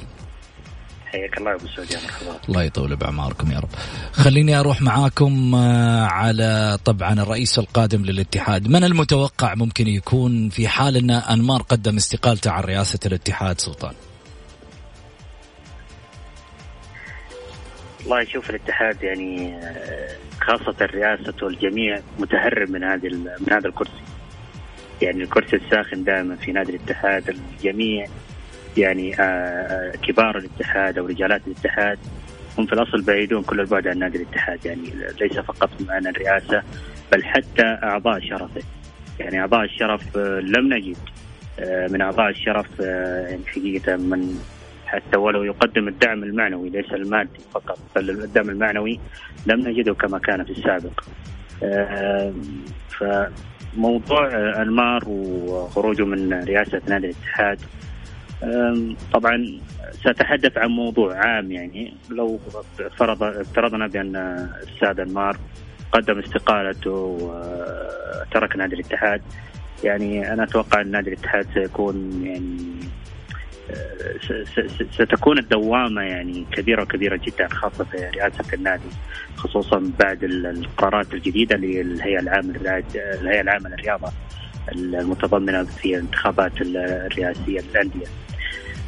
حياك 1.13 1.39
الله 1.39 1.55
أبو 1.55 1.67
سعود 1.67 1.91
يا 1.91 1.99
مرحبا. 2.05 2.41
الله 2.49 2.63
يطول 2.63 2.97
بعماركم 2.97 3.53
يا 3.53 3.59
رب. 3.59 3.69
خليني 4.13 4.61
أروح 4.61 4.83
معاكم 4.83 5.55
آه، 5.55 6.05
على 6.05 6.79
طبعا 6.85 7.13
الرئيس 7.13 7.59
القادم 7.59 8.05
للاتحاد. 8.05 8.69
من 8.69 8.85
المتوقع 8.85 9.55
ممكن 9.55 9.89
يكون 9.89 10.49
في 10.49 10.69
حال 10.69 10.97
أن 10.97 11.11
أنمار 11.11 11.63
قدم 11.63 11.97
استقالته 11.97 12.51
عن 12.51 12.63
رئاسة 12.63 12.99
الاتحاد 13.07 13.61
سلطان؟ 13.61 13.95
والله 18.01 18.25
شوف 18.25 18.51
الاتحاد 18.51 19.03
يعني 19.03 19.55
آه، 19.57 20.17
خاصة 20.41 20.77
رئاسته 20.81 21.47
الجميع 21.47 22.01
متهرب 22.19 22.71
من 22.71 22.85
هذه 22.85 23.09
من 23.15 23.53
هذا 23.53 23.69
الكرسي. 23.69 24.03
يعني 25.03 25.23
الكرسي 25.23 25.57
الساخن 25.57 26.05
دائما 26.05 26.37
في 26.37 26.53
نادي 26.53 26.77
الاتحاد 26.77 27.29
الجميع 27.29 28.07
يعني 28.77 29.15
آه، 29.15 29.23
آه، 29.23 29.93
كبار 29.97 30.39
الاتحاد 30.39 30.99
أو 30.99 31.07
رجالات 31.07 31.43
الاتحاد 31.47 31.99
هم 32.59 32.67
في 32.67 32.73
الأصل 32.73 33.03
بعيدون 33.03 33.43
كل 33.43 33.61
البعد 33.61 33.89
عن 33.89 33.99
نادي 33.99 34.19
الاتحاد 34.19 34.67
يعني 34.67 34.91
ليس 35.21 35.39
فقط 35.39 35.71
عن 35.89 36.07
الرئاسة 36.07 36.63
بل 37.13 37.25
حتى 37.25 37.63
أعضاء 37.63 38.21
شرفه. 38.21 38.63
يعني 39.21 39.41
أعضاء 39.41 39.65
الشرف 39.65 40.17
لم 40.17 40.75
نجد 40.75 40.97
من 41.91 42.01
أعضاء 42.01 42.31
الشرف 42.31 42.81
يعني 42.81 43.41
حقيقة 43.47 43.97
من 43.97 44.39
حتى 44.89 45.17
ولو 45.17 45.43
يقدم 45.43 45.89
الدعم 45.89 46.23
المعنوي 46.23 46.69
ليس 46.69 46.93
المادي 46.93 47.41
فقط 47.53 47.79
بل 47.97 48.11
الدعم 48.11 48.51
المعنوي 48.51 49.01
لم 49.47 49.69
نجده 49.69 49.95
كما 49.95 50.19
كان 50.19 50.45
في 50.45 50.51
السابق 50.51 51.05
فموضوع 52.99 54.29
انمار 54.63 55.03
وخروجه 55.07 56.05
من 56.05 56.33
رئاسة 56.33 56.81
نادي 56.89 57.07
الاتحاد 57.07 57.59
طبعا 59.13 59.61
سأتحدث 60.05 60.59
عن 60.59 60.69
موضوع 60.69 61.17
عام 61.17 61.53
يعني. 61.53 61.95
لو 62.11 62.41
فرض 62.97 63.23
افترضنا 63.23 63.87
بأن 63.87 64.17
الأستاذ 64.17 65.01
أنمار 65.01 65.37
قدم 65.93 66.19
استقالته 66.19 66.91
وترك 66.91 68.57
نادي 68.57 68.75
الاتحاد 68.75 69.23
يعني 69.85 70.33
أنا 70.33 70.43
أتوقع 70.45 70.81
أن 70.81 70.91
نادي 70.91 71.11
الاتحاد 71.11 71.47
سيكون 71.55 72.27
يعني 72.27 72.79
ستكون 74.93 75.39
الدوامة 75.39 76.03
يعني 76.03 76.47
كبيرة 76.53 76.83
وكبيرة 76.83 77.17
جدا 77.17 77.49
خاصة 77.49 77.85
في 77.85 77.97
رئاسة 77.97 78.45
النادي 78.55 78.89
خصوصا 79.37 79.93
بعد 80.01 80.25
القرارات 80.25 81.15
الجديدة 81.15 81.57
للهيئة 81.57 82.21
العامة 82.21 82.55
الهيئة 83.01 83.41
العامة 83.41 83.69
للرياضة 83.69 84.13
المتضمنة 84.73 85.65
في 85.65 85.95
الانتخابات 85.95 86.53
الرئاسية 86.61 87.61
للأندية 87.61 88.07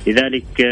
لذلك 0.07 0.67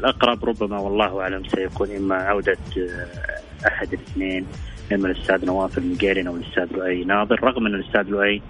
الأقرب 0.00 0.44
ربما 0.44 0.78
والله 0.78 1.20
أعلم 1.20 1.42
سيكون 1.48 1.96
إما 1.96 2.14
عودة 2.14 2.58
آه، 2.78 3.68
أحد 3.68 3.92
الاثنين 3.92 4.46
إما 4.92 5.08
الأستاذ 5.10 5.44
نواف 5.44 5.78
المقيرين 5.78 6.26
أو 6.26 6.36
الأستاذ 6.36 6.66
لؤي 6.72 7.04
ناظر 7.04 7.44
رغم 7.44 7.66
أن 7.66 7.74
الأستاذ 7.74 8.02
لؤي 8.02 8.42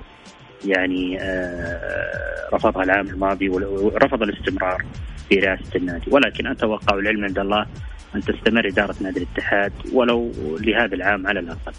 يعني 0.65 1.19
آه، 1.21 2.49
رفضها 2.53 2.83
العام 2.83 3.09
الماضي 3.09 3.49
ورفض 3.49 4.23
الاستمرار 4.23 4.85
في 5.29 5.35
رئاسة 5.35 5.77
النادي. 5.77 6.11
ولكن 6.11 6.47
أتوقع 6.47 6.99
العلم 6.99 7.25
عند 7.25 7.39
الله 7.39 7.67
أن 8.15 8.21
تستمر 8.21 8.69
إدارة 8.69 8.95
نادي 9.01 9.19
الاتحاد 9.19 9.73
ولو 9.93 10.33
لهذا 10.61 10.95
العام 10.95 11.27
على 11.27 11.41
الأقل. 11.41 11.73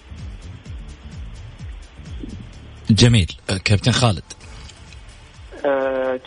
جميل. 2.89 3.31
آه، 3.49 3.57
كابتن 3.57 3.91
خالد. 3.91 4.23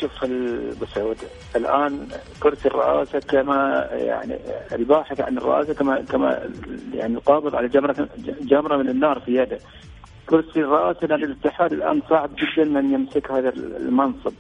شوف 0.00 0.24
أبو 0.24 0.86
سعود 0.94 1.16
الآن 1.56 2.08
كرسي 2.42 2.68
الرئاسة 2.68 3.18
كما 3.18 3.88
يعني 3.92 4.38
الباحث 4.72 5.20
عن 5.20 5.38
الرئاسة 5.38 5.74
كما 5.74 6.00
كما 6.00 6.50
يعني 6.92 7.14
القابض 7.14 7.54
على 7.54 7.68
جمره 7.68 8.08
جمرة 8.40 8.76
من 8.76 8.88
النار 8.88 9.20
في 9.20 9.36
يده. 9.36 9.58
كرسي 10.26 10.60
الرئاسة 10.60 11.06
نادي 11.06 11.24
الاتحاد 11.24 11.72
الآن 11.72 12.02
صعب 12.10 12.30
جدا 12.36 12.64
من 12.64 12.94
يمسك 12.94 13.30
هذا 13.30 13.48
المنصب. 13.56 14.32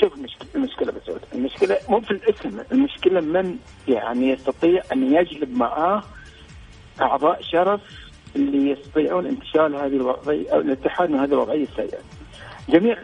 شوف 0.00 0.12
المشكلة 0.54 0.92
بسعود 0.92 1.20
المشكلة 1.34 1.78
مو 1.88 2.00
في 2.00 2.10
الاسم 2.10 2.60
المشكلة 2.72 3.20
من 3.20 3.56
يعني 3.88 4.30
يستطيع 4.30 4.82
أن 4.92 5.14
يجلب 5.14 5.56
معاه 5.56 6.02
أعضاء 7.00 7.42
شرف 7.42 7.80
اللي 8.36 8.70
يستطيعون 8.70 9.26
انتشال 9.26 9.74
هذه 9.74 9.96
الوضعية 9.96 10.52
أو 10.52 10.60
الاتحاد 10.60 11.10
من 11.10 11.18
هذه 11.18 11.32
الوضعية 11.32 11.62
السيئة. 11.64 11.98
جميع 12.68 12.96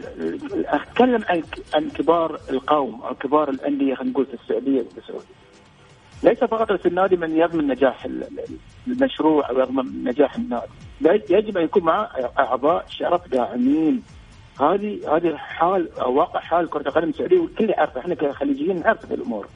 أتكلم 0.53 1.23
عن 1.29 1.43
عن 1.73 1.89
كبار 1.89 2.39
القوم 2.49 3.01
أو 3.01 3.15
كبار 3.15 3.49
الأندية 3.49 3.95
خلينا 3.95 4.11
نقول 4.11 4.25
في 4.25 4.33
السعودية 4.33 4.85
بسعود 4.97 5.25
ليس 6.23 6.39
فقط 6.39 6.71
في 6.71 6.85
النادي 6.85 7.17
من 7.17 7.37
يضمن 7.37 7.67
نجاح 7.67 8.07
المشروع 8.87 9.49
أو 9.49 9.59
يضمن 9.59 10.03
نجاح 10.03 10.35
النادي. 10.35 10.67
يجب 11.29 11.57
أن 11.57 11.63
يكون 11.63 11.83
معه 11.83 12.09
أعضاء 12.39 12.85
شرف 12.89 13.27
داعمين. 13.27 14.03
هذه 14.61 15.15
هذه 15.15 15.35
حال 15.35 15.99
أو 15.99 16.13
واقع 16.13 16.39
حال 16.39 16.69
كرة 16.69 16.81
القدم 16.81 17.09
السعودية 17.09 17.39
والكل 17.39 17.69
يعرفه. 17.69 17.99
إحنا 17.99 18.15
كخليجيين 18.15 18.79
نعرف 18.79 19.05
هذه 19.05 19.13
الأمور. 19.13 19.47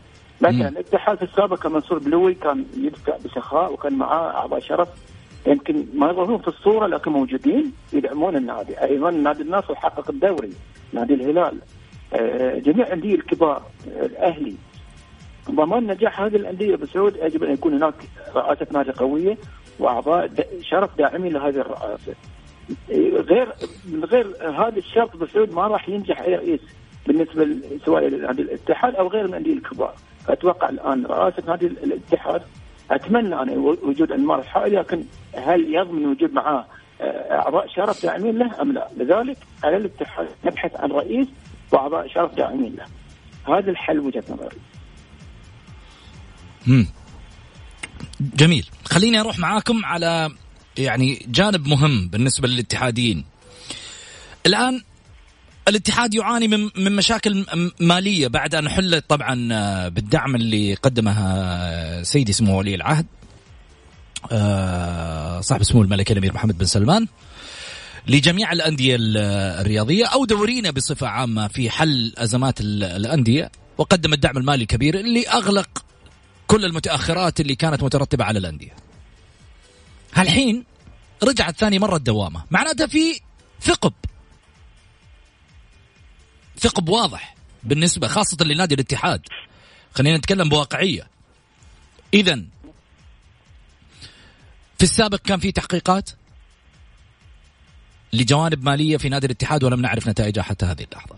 مثلا 0.41 0.69
الاتحاد 0.69 1.17
في 1.17 1.23
السابق 1.23 1.59
كان 1.59 1.71
منصور 1.71 1.99
بلوي 1.99 2.33
كان 2.33 2.65
يدفع 2.77 3.17
بسخاء 3.25 3.73
وكان 3.73 3.93
معاه 3.93 4.29
أعضاء 4.29 4.59
شرف. 4.59 4.87
يمكن 5.49 5.85
ما 5.93 6.09
يظهرون 6.09 6.37
في 6.37 6.47
الصورة 6.47 6.87
لكن 6.87 7.11
موجودين 7.11 7.73
يدعمون 7.93 8.35
النادي 8.35 8.81
أيضا 8.83 9.11
نادي 9.11 9.43
النصر 9.43 9.75
حقق 9.75 10.09
الدوري 10.09 10.49
نادي 10.93 11.13
الهلال 11.13 11.57
آه، 12.13 12.59
جميع 12.59 12.87
الأندية 12.87 13.15
الكبار 13.15 13.63
الأهلي 13.87 14.55
ضمان 15.51 15.87
نجاح 15.87 16.21
هذه 16.21 16.35
الأندية 16.35 16.75
بسعود 16.75 17.15
يجب 17.15 17.43
أن 17.43 17.53
يكون 17.53 17.73
هناك 17.73 17.93
رئاسة 18.35 18.67
نادي 18.71 18.91
قوية 18.91 19.37
وأعضاء 19.79 20.29
شرف 20.61 20.97
داعمين 20.97 21.33
لهذه 21.33 21.55
الرئاسة. 21.55 22.13
غير 23.29 23.47
من 23.85 24.05
غير 24.05 24.27
هذا 24.41 24.77
الشرط 24.77 25.17
بسعود 25.17 25.53
ما 25.53 25.67
راح 25.67 25.89
ينجح 25.89 26.21
أي 26.21 26.35
رئيس 26.35 26.59
بالنسبة 27.07 27.47
سواء 27.85 28.07
لنادي 28.07 28.41
الاتحاد 28.41 28.95
أو 28.95 29.07
غير 29.07 29.25
الأندية 29.25 29.53
الكبار. 29.53 29.93
أتوقع 30.29 30.69
الآن 30.69 31.05
رئاسة 31.05 31.43
نادي 31.47 31.67
الاتحاد 31.67 32.41
أتمنى 32.91 33.35
أنا 33.35 33.51
وجود 33.83 34.11
انمار 34.11 34.39
الحائل 34.39 34.75
لكن 34.75 35.03
هل 35.33 35.75
يضمن 35.75 36.05
وجود 36.05 36.33
معاه 36.33 36.65
أعضاء 37.31 37.67
شرف 37.75 38.03
داعمين 38.03 38.37
له 38.37 38.61
أم 38.61 38.71
لا؟ 38.71 38.89
لذلك 38.97 39.37
على 39.63 39.77
الاتحاد 39.77 40.27
نبحث 40.45 40.75
عن 40.75 40.91
رئيس 40.91 41.27
وأعضاء 41.71 42.07
شرف 42.07 42.35
داعمين 42.35 42.75
له. 42.75 42.85
هذا 43.55 43.71
الحل 43.71 43.99
وجهة 43.99 44.23
نظري. 44.29 44.57
مم. 46.67 46.87
جميل 48.21 48.69
خليني 48.85 49.19
أروح 49.19 49.39
معاكم 49.39 49.85
على 49.85 50.29
يعني 50.77 51.25
جانب 51.27 51.67
مهم 51.67 52.07
بالنسبة 52.07 52.47
للاتحاديين 52.47 53.25
الآن 54.45 54.81
الاتحاد 55.69 56.13
يعاني 56.13 56.47
من 56.47 56.69
من 56.75 56.95
مشاكل 56.95 57.45
مالية 57.79 58.27
بعد 58.27 58.55
أن 58.55 58.69
حلت 58.69 59.05
طبعا 59.09 59.49
آه، 59.51 59.87
بالدعم 59.87 60.35
اللي 60.35 60.73
قدمه 60.73 61.15
آه، 61.19 62.03
سيدي 62.03 62.33
سمو 62.33 62.59
ولي 62.59 62.75
العهد 62.75 63.05
آه، 64.31 65.41
صاحب 65.41 65.63
سمو 65.63 65.81
الملك 65.81 66.11
الأمير 66.11 66.33
محمد 66.33 66.57
بن 66.57 66.65
سلمان 66.65 67.07
لجميع 68.07 68.51
الأندية 68.51 68.97
الرياضية 68.99 70.05
أو 70.05 70.25
دورينا 70.25 70.71
بصفة 70.71 71.07
عامة 71.07 71.47
في 71.47 71.69
حل 71.69 72.13
أزمات 72.17 72.61
الأندية 72.61 73.51
وقدم 73.77 74.13
الدعم 74.13 74.37
المالي 74.37 74.61
الكبير 74.61 74.99
اللي 74.99 75.27
أغلق 75.27 75.85
كل 76.47 76.65
المتأخرات 76.65 77.39
اللي 77.39 77.55
كانت 77.55 77.83
مترتبة 77.83 78.25
على 78.25 78.39
الأندية. 78.39 78.75
هالحين 80.13 80.63
رجعت 81.23 81.57
ثاني 81.57 81.79
مرة 81.79 81.95
الدوامة 81.95 82.43
معناتها 82.51 82.87
في 82.87 83.19
ثقب 83.61 83.93
ثقب 86.59 86.89
واضح 86.89 87.35
بالنسبة 87.63 88.07
خاصة 88.07 88.45
لنادي 88.45 88.75
الاتحاد. 88.75 89.21
خلينا 89.95 90.17
نتكلم 90.17 90.49
بواقعية. 90.49 91.07
إذا 92.13 92.35
في 94.77 94.83
السابق 94.83 95.17
كان 95.21 95.39
في 95.39 95.51
تحقيقات 95.51 96.09
لجوانب 98.13 98.63
مالية 98.63 98.97
في 98.97 99.09
نادي 99.09 99.25
الاتحاد 99.25 99.63
ولم 99.63 99.81
نعرف 99.81 100.07
نتائجها 100.07 100.43
حتى 100.43 100.65
هذه 100.65 100.83
اللحظة. 100.91 101.15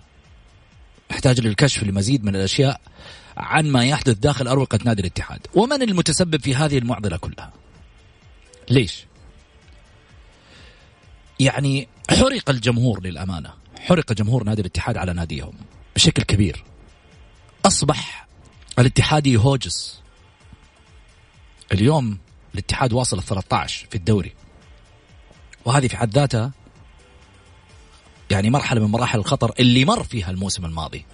نحتاج 1.12 1.40
للكشف 1.40 1.84
لمزيد 1.84 2.24
من 2.24 2.36
الأشياء 2.36 2.82
عن 3.38 3.68
ما 3.72 3.86
يحدث 3.86 4.18
داخل 4.18 4.48
أروقة 4.48 4.80
نادي 4.86 5.02
الاتحاد. 5.02 5.48
ومن 5.54 5.82
المتسبب 5.82 6.42
في 6.42 6.56
هذه 6.56 6.78
المعضلة 6.78 7.18
كلها؟ 7.18 7.54
ليش؟ 8.70 9.06
يعني 11.40 11.88
حرق 12.10 12.50
الجمهور 12.50 13.04
للأمانة. 13.04 13.61
حرق 13.82 14.14
جمهور 14.14 14.44
نادي 14.44 14.62
الاتحاد 14.62 14.98
على 14.98 15.14
ناديهم 15.14 15.54
بشكل 15.96 16.24
كبير. 16.24 16.64
أصبح 17.66 18.28
الاتحادي 18.80 19.38
هوجس 19.38 20.02
اليوم 21.72 22.18
الاتحاد 22.54 22.94
واصل 22.94 23.18
ال 23.18 23.24
13 23.24 23.88
في 23.90 23.96
الدوري. 23.96 24.34
وهذه 25.66 25.88
في 25.88 25.98
حد 25.98 26.14
ذاتها 26.14 26.52
يعني 28.32 28.50
مرحلة 28.50 28.82
من 28.82 28.92
مراحل 28.92 29.20
الخطر 29.20 29.54
اللي 29.60 29.86
مر 29.86 30.04
فيها 30.04 30.32
الموسم 30.32 30.66
الماضي. 30.66 31.06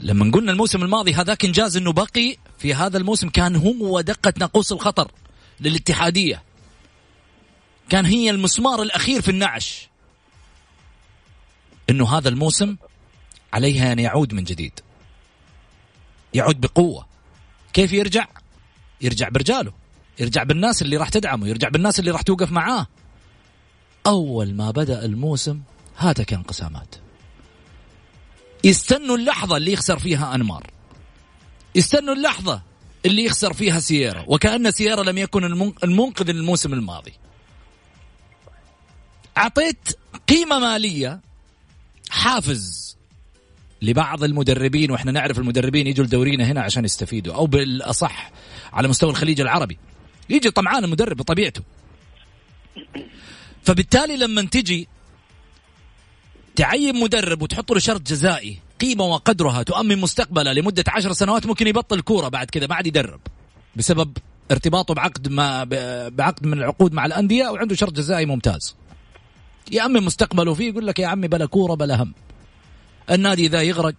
لما 0.00 0.30
قلنا 0.30 0.52
الموسم 0.52 0.82
الماضي 0.82 1.14
هذاك 1.14 1.44
إنجاز 1.44 1.76
إنه 1.76 1.92
بقي 1.92 2.36
في 2.58 2.74
هذا 2.74 2.98
الموسم 2.98 3.28
كان 3.28 3.56
هو 3.56 4.00
دقة 4.00 4.32
ناقوس 4.38 4.72
الخطر 4.72 5.10
للاتحادية. 5.60 6.42
كان 7.88 8.06
هي 8.06 8.30
المسمار 8.30 8.82
الأخير 8.82 9.22
في 9.22 9.30
النعش. 9.30 9.88
إنه 11.90 12.18
هذا 12.18 12.28
الموسم 12.28 12.76
عليها 13.52 13.92
أن 13.92 13.98
يعود 13.98 14.34
من 14.34 14.44
جديد. 14.44 14.80
يعود 16.34 16.60
بقوة. 16.60 17.06
كيف 17.72 17.92
يرجع؟ 17.92 18.26
يرجع 19.00 19.28
برجاله. 19.28 19.72
يرجع 20.18 20.42
بالناس 20.42 20.82
اللي 20.82 20.96
راح 20.96 21.08
تدعمه. 21.08 21.48
يرجع 21.48 21.68
بالناس 21.68 22.00
اللي 22.00 22.10
راح 22.10 22.22
توقف 22.22 22.52
معاه. 22.52 22.86
أول 24.06 24.54
ما 24.54 24.70
بدأ 24.70 25.04
الموسم 25.04 25.60
هاتك 25.98 26.32
انقسامات. 26.32 26.94
يستنوا 28.64 29.16
اللحظة 29.16 29.56
اللي 29.56 29.72
يخسر 29.72 29.98
فيها 29.98 30.34
أنمار. 30.34 30.70
يستنوا 31.74 32.14
اللحظة 32.14 32.62
اللي 33.06 33.24
يخسر 33.24 33.52
فيها 33.52 33.80
سيارة 33.80 34.24
وكأن 34.28 34.70
سيارة 34.70 35.02
لم 35.02 35.18
يكن 35.18 35.44
المنقذ 35.84 36.28
الموسم 36.28 36.72
الماضي. 36.72 37.12
أعطيت 39.38 39.88
قيمة 40.28 40.58
مالية 40.58 41.20
حافز 42.14 42.96
لبعض 43.82 44.24
المدربين 44.24 44.90
وإحنا 44.90 45.12
نعرف 45.12 45.38
المدربين 45.38 45.86
يجوا 45.86 46.04
لدورينا 46.04 46.44
هنا 46.44 46.62
عشان 46.62 46.84
يستفيدوا 46.84 47.34
أو 47.34 47.46
بالأصح 47.46 48.30
على 48.72 48.88
مستوى 48.88 49.10
الخليج 49.10 49.40
العربي. 49.40 49.78
يجي 50.30 50.50
طمعان 50.50 50.84
المدرب 50.84 51.16
بطبيعته. 51.16 51.62
فبالتالي 53.62 54.16
لما 54.16 54.42
تجي 54.42 54.88
تعين 56.56 57.00
مدرب 57.00 57.42
وتحط 57.42 57.72
له 57.72 57.78
شرط 57.78 58.02
جزائي 58.02 58.58
قيمة 58.80 59.04
وقدرها 59.04 59.62
تؤمن 59.62 59.98
مستقبله 59.98 60.52
لمدة 60.52 60.84
عشر 60.88 61.12
سنوات 61.12 61.46
ممكن 61.46 61.66
يبطل 61.66 62.00
كورة 62.00 62.28
بعد 62.28 62.50
كذا 62.50 62.66
ما 62.66 62.74
عاد 62.74 62.86
يدرب. 62.86 63.20
بسبب 63.76 64.16
ارتباطه 64.50 64.94
بعقد 64.94 65.28
ما 65.28 65.64
بعقد 66.08 66.46
من 66.46 66.58
العقود 66.58 66.92
مع 66.92 67.06
الأندية 67.06 67.48
وعنده 67.48 67.74
شرط 67.74 67.92
جزائي 67.92 68.26
ممتاز. 68.26 68.76
يأمن 69.72 70.02
مستقبله 70.02 70.54
فيه 70.54 70.68
يقول 70.68 70.86
لك 70.86 70.98
يا 70.98 71.06
عمي 71.06 71.28
بلا 71.28 71.46
كورة 71.46 71.74
بلا 71.74 72.02
هم. 72.02 72.14
النادي 73.10 73.46
إذا 73.46 73.62
يغرق 73.62 73.94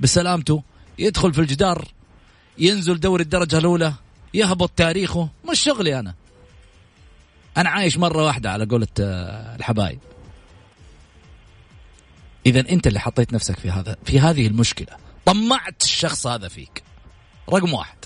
بسلامته 0.00 0.62
يدخل 0.98 1.34
في 1.34 1.40
الجدار 1.40 1.88
ينزل 2.58 3.00
دوري 3.00 3.22
الدرجة 3.22 3.58
الأولى 3.58 3.92
يهبط 4.34 4.70
تاريخه. 4.76 5.28
مش 5.50 5.60
شغلي 5.60 5.98
أنا. 5.98 6.14
أنا 7.56 7.70
عايش 7.70 7.98
مرة 7.98 8.24
واحدة 8.24 8.50
على 8.50 8.64
قولة 8.64 8.88
آه، 9.00 9.56
الحبايب. 9.56 9.98
إذا 12.46 12.60
أنت 12.60 12.86
اللي 12.86 13.00
حطيت 13.00 13.32
نفسك 13.32 13.58
في 13.58 13.70
هذا 13.70 13.96
في 14.04 14.20
هذه 14.20 14.46
المشكلة. 14.46 14.96
طمعت 15.26 15.82
الشخص 15.82 16.26
هذا 16.26 16.48
فيك. 16.48 16.82
رقم 17.52 17.74
واحد. 17.74 17.96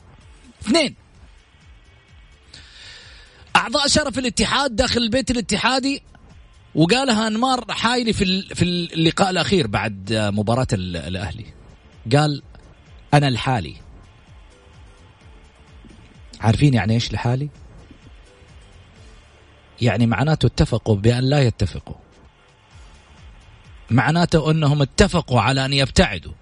اثنين. 0.62 0.94
أعضاء 3.56 3.86
شرف 3.88 4.18
الاتحاد 4.18 4.76
داخل 4.76 5.00
البيت 5.00 5.30
الاتحادي 5.30 6.02
وقالها 6.74 7.26
انمار 7.26 7.64
حايلي 7.70 8.12
في 8.12 8.42
في 8.42 8.62
اللقاء 8.62 9.30
الأخير 9.30 9.66
بعد 9.66 10.12
مباراة 10.12 10.66
الأهلي. 10.72 11.46
قال 12.16 12.42
أنا 13.14 13.30
لحالي. 13.30 13.76
عارفين 16.40 16.74
يعني 16.74 16.94
إيش 16.94 17.12
لحالي؟ 17.12 17.48
يعني 19.82 20.06
معناته 20.06 20.46
اتفقوا 20.46 20.96
بأن 20.96 21.24
لا 21.24 21.40
يتفقوا. 21.42 21.96
معناته 23.90 24.50
أنهم 24.50 24.82
اتفقوا 24.82 25.40
على 25.40 25.64
أن 25.64 25.72
يبتعدوا. 25.72 26.32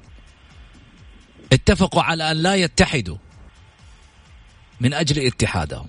اتفقوا 1.53 2.03
على 2.03 2.31
أن 2.31 2.37
لا 2.37 2.55
يتحدوا 2.55 3.17
من 4.81 4.95
أجل 4.95 5.27
اتحادهم. 5.27 5.87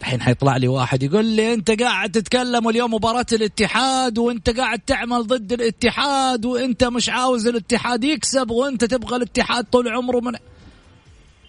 الحين 0.00 0.22
حيطلع 0.22 0.56
لي 0.56 0.68
واحد 0.68 1.02
يقول 1.02 1.24
لي 1.24 1.54
انت 1.54 1.70
قاعد 1.70 2.10
تتكلم 2.10 2.68
اليوم 2.68 2.94
مباراة 2.94 3.26
الاتحاد 3.32 4.18
وانت 4.18 4.50
قاعد 4.50 4.78
تعمل 4.78 5.26
ضد 5.26 5.52
الاتحاد 5.52 6.44
وانت 6.44 6.84
مش 6.84 7.08
عاوز 7.08 7.46
الاتحاد 7.46 8.04
يكسب 8.04 8.50
وانت 8.50 8.84
تبغى 8.84 9.16
الاتحاد 9.16 9.64
طول 9.64 9.88
عمره 9.88 10.20
من 10.20 10.32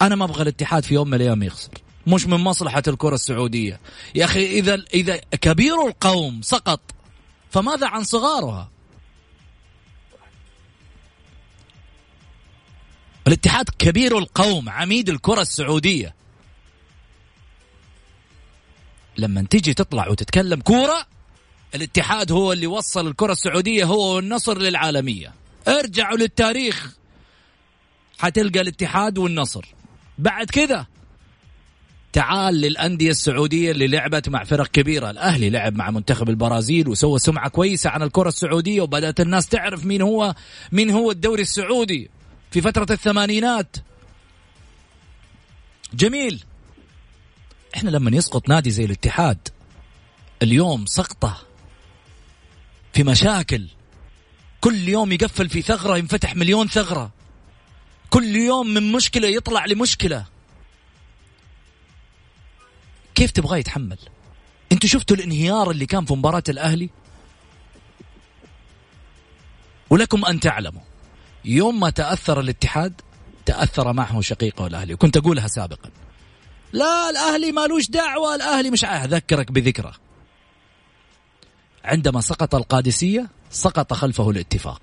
أنا 0.01 0.15
ما 0.15 0.25
أبغى 0.25 0.41
الاتحاد 0.41 0.83
في 0.83 0.93
يوم 0.93 1.07
من 1.07 1.13
الأيام 1.13 1.43
يخسر. 1.43 1.71
مش 2.07 2.27
من 2.27 2.37
مصلحة 2.37 2.83
الكرة 2.87 3.15
السعودية. 3.15 3.79
يا 4.15 4.25
أخي 4.25 4.45
إذا 4.45 4.83
إذا 4.93 5.17
كبير 5.17 5.87
القوم 5.87 6.41
سقط 6.41 6.81
فماذا 7.51 7.87
عن 7.87 8.03
صغارها؟ 8.03 8.69
الاتحاد 13.27 13.69
كبير 13.79 14.17
القوم 14.17 14.69
عميد 14.69 15.09
الكرة 15.09 15.41
السعودية. 15.41 16.15
لما 19.17 19.45
تيجي 19.49 19.73
تطلع 19.73 20.09
وتتكلم 20.09 20.61
كورة 20.61 21.05
الاتحاد 21.75 22.31
هو 22.31 22.53
اللي 22.53 22.67
وصل 22.67 23.07
الكرة 23.07 23.31
السعودية 23.31 23.85
هو 23.85 24.15
والنصر 24.15 24.57
للعالمية. 24.57 25.33
ارجعوا 25.67 26.17
للتاريخ. 26.17 26.95
حتلقى 28.19 28.61
الاتحاد 28.61 29.17
والنصر. 29.17 29.65
بعد 30.17 30.45
كذا 30.49 30.85
تعال 32.13 32.55
للأندية 32.55 33.09
السعودية 33.09 33.71
اللي 33.71 33.87
لعبت 33.87 34.29
مع 34.29 34.43
فرق 34.43 34.67
كبيرة. 34.67 35.09
الأهلي 35.09 35.49
لعب 35.49 35.75
مع 35.75 35.91
منتخب 35.91 36.29
البرازيل 36.29 36.87
وسوى 36.87 37.19
سمعة 37.19 37.49
كويسة 37.49 37.89
عن 37.89 38.03
الكرة 38.03 38.27
السعودية 38.27 38.81
وبدأت 38.81 39.19
الناس 39.19 39.47
تعرف 39.47 39.85
مين 39.85 40.01
هو 40.01 40.35
مين 40.71 40.89
هو 40.89 41.11
الدوري 41.11 41.41
السعودي. 41.41 42.09
في 42.51 42.61
فترة 42.61 42.87
الثمانينات. 42.91 43.77
جميل. 45.93 46.43
إحنا 47.77 47.89
لما 47.89 48.17
يسقط 48.17 48.49
نادي 48.49 48.71
زي 48.71 48.85
الاتحاد 48.85 49.47
اليوم 50.41 50.85
سقطة 50.85 51.37
في 52.93 53.03
مشاكل. 53.03 53.67
كل 54.61 54.89
يوم 54.89 55.11
يقفل 55.11 55.49
في 55.49 55.61
ثغرة 55.61 55.97
ينفتح 55.97 56.35
مليون 56.35 56.67
ثغرة. 56.67 57.11
كل 58.09 58.35
يوم 58.35 58.67
من 58.67 58.91
مشكلة 58.91 59.27
يطلع 59.27 59.65
لمشكلة. 59.65 60.25
كيف 63.15 63.31
تبغاه 63.31 63.57
يتحمل؟ 63.57 63.97
أنتوا 64.71 64.89
شفتوا 64.89 65.15
الانهيار 65.15 65.71
اللي 65.71 65.85
كان 65.85 66.05
في 66.05 66.13
مباراة 66.13 66.43
الأهلي؟ 66.49 66.89
ولكم 69.89 70.25
أن 70.25 70.39
تعلموا 70.39 70.81
يوم 71.45 71.79
ما 71.79 71.89
تأثر 71.89 72.39
الاتحاد 72.39 73.01
تأثر 73.45 73.93
معه 73.93 74.21
شقيقه 74.21 74.67
الأهلي. 74.67 74.93
وكنت 74.93 75.17
أقولها 75.17 75.47
سابقا. 75.47 75.89
لا 76.77 77.09
الأهلي 77.09 77.51
مالوش 77.51 77.89
دعوة 77.89 78.35
الأهلي 78.35 78.69
مش 78.69 78.85
أذكرك 78.85 79.51
بذكرى. 79.51 79.93
عندما 81.83 82.21
سقط 82.21 82.55
القادسية 82.55 83.29
سقط 83.51 83.93
خلفه 83.93 84.29
الاتفاق. 84.29 84.81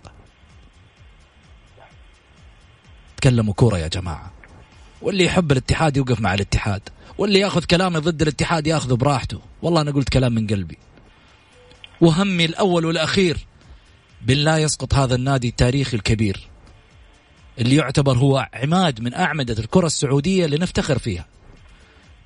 تكلموا 3.16 3.54
كورة 3.54 3.78
يا 3.78 3.88
جماعة. 3.88 4.32
واللي 5.02 5.24
يحب 5.24 5.52
الاتحاد 5.52 5.96
يوقف 5.96 6.20
مع 6.20 6.34
الاتحاد. 6.34 6.82
واللي 7.18 7.38
ياخذ 7.38 7.64
كلامي 7.64 7.98
ضد 7.98 8.22
الاتحاد 8.22 8.66
ياخذه 8.66 8.94
براحته. 8.94 9.40
والله 9.62 9.80
أنا 9.80 9.90
قلت 9.90 10.08
كلام 10.08 10.34
من 10.34 10.46
قلبي. 10.46 10.78
وهمي 12.00 12.44
الأول 12.44 12.84
والأخير 12.84 13.46
بالله 14.22 14.58
يسقط 14.58 14.94
هذا 14.94 15.14
النادي 15.14 15.48
التاريخي 15.48 15.96
الكبير. 15.96 16.48
اللي 17.58 17.76
يعتبر 17.76 18.18
هو 18.18 18.48
عماد 18.54 19.00
من 19.00 19.14
أعمدة 19.14 19.58
الكرة 19.58 19.86
السعودية 19.86 20.44
اللي 20.44 20.58
نفتخر 20.58 20.98
فيها. 20.98 21.26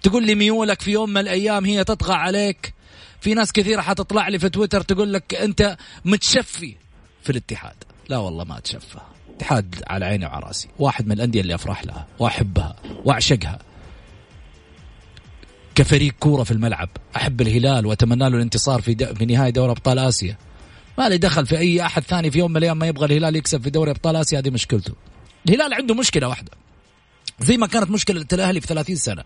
تقول 0.03 0.27
لي 0.27 0.35
ميولك 0.35 0.83
في 0.83 0.91
يوم 0.91 1.11
من 1.11 1.21
الأيام 1.21 1.65
هي 1.65 1.85
تطغى 1.85 2.15
عليك. 2.15 2.75
في 3.21 3.35
ناس 3.35 3.53
كثيرة 3.53 3.81
حتطلع 3.81 4.29
لي 4.29 4.39
في 4.39 4.49
تويتر 4.49 4.81
تقول 4.81 5.13
لك 5.13 5.35
أنت 5.35 5.77
متشفي. 6.05 6.75
في 7.23 7.31
الاتحاد. 7.31 7.75
لا 8.09 8.19
والله 8.19 8.45
ما 8.45 8.59
أتشفى. 8.59 8.99
اتحاد 9.37 9.83
على 9.87 10.05
عيني 10.05 10.27
وعلى 10.27 10.47
رأسي. 10.47 10.69
واحد 10.79 11.07
من 11.07 11.13
الأندية 11.13 11.41
اللي 11.41 11.55
أفرح 11.55 11.85
لها 11.85 12.07
وأحبها 12.19 12.77
وأعشقها. 13.05 13.59
كفريق 15.75 16.15
كورة 16.21 16.43
في 16.43 16.51
الملعب. 16.51 16.89
أحب 17.17 17.41
الهلال 17.41 17.87
وأتمنى 17.87 18.31
له 18.31 18.37
الانتصار 18.37 18.81
في 18.81 19.15
في 19.15 19.27
نهايه 19.27 19.51
دوري 19.51 19.71
أبطال 19.71 19.99
آسيا. 19.99 20.37
ما 20.99 21.09
لي 21.09 21.19
دخل 21.19 21.47
في 21.47 21.59
أي 21.59 21.83
أحد 21.83 22.03
ثاني 22.03 22.31
في 22.31 22.39
يوم 22.39 22.51
من 22.51 22.57
الأيام 22.57 22.79
ما 22.79 22.87
يبغى 22.87 23.07
الهلال 23.07 23.37
يكسب 23.37 23.63
في 23.63 23.71
دوري 23.71 23.91
أبطال 23.91 24.17
آسيا 24.17 24.39
هذه 24.39 24.51
مشكلته. 24.51 24.95
الهلال 25.49 25.75
عنده 25.75 25.95
مشكلة 25.95 26.29
واحدة. 26.29 26.51
زي 27.41 27.57
ما 27.57 27.67
كانت 27.67 27.91
مشكلة 27.91 28.27
الأهلي 28.33 28.61
في 28.61 28.67
30 28.67 28.97
سنة. 28.97 29.25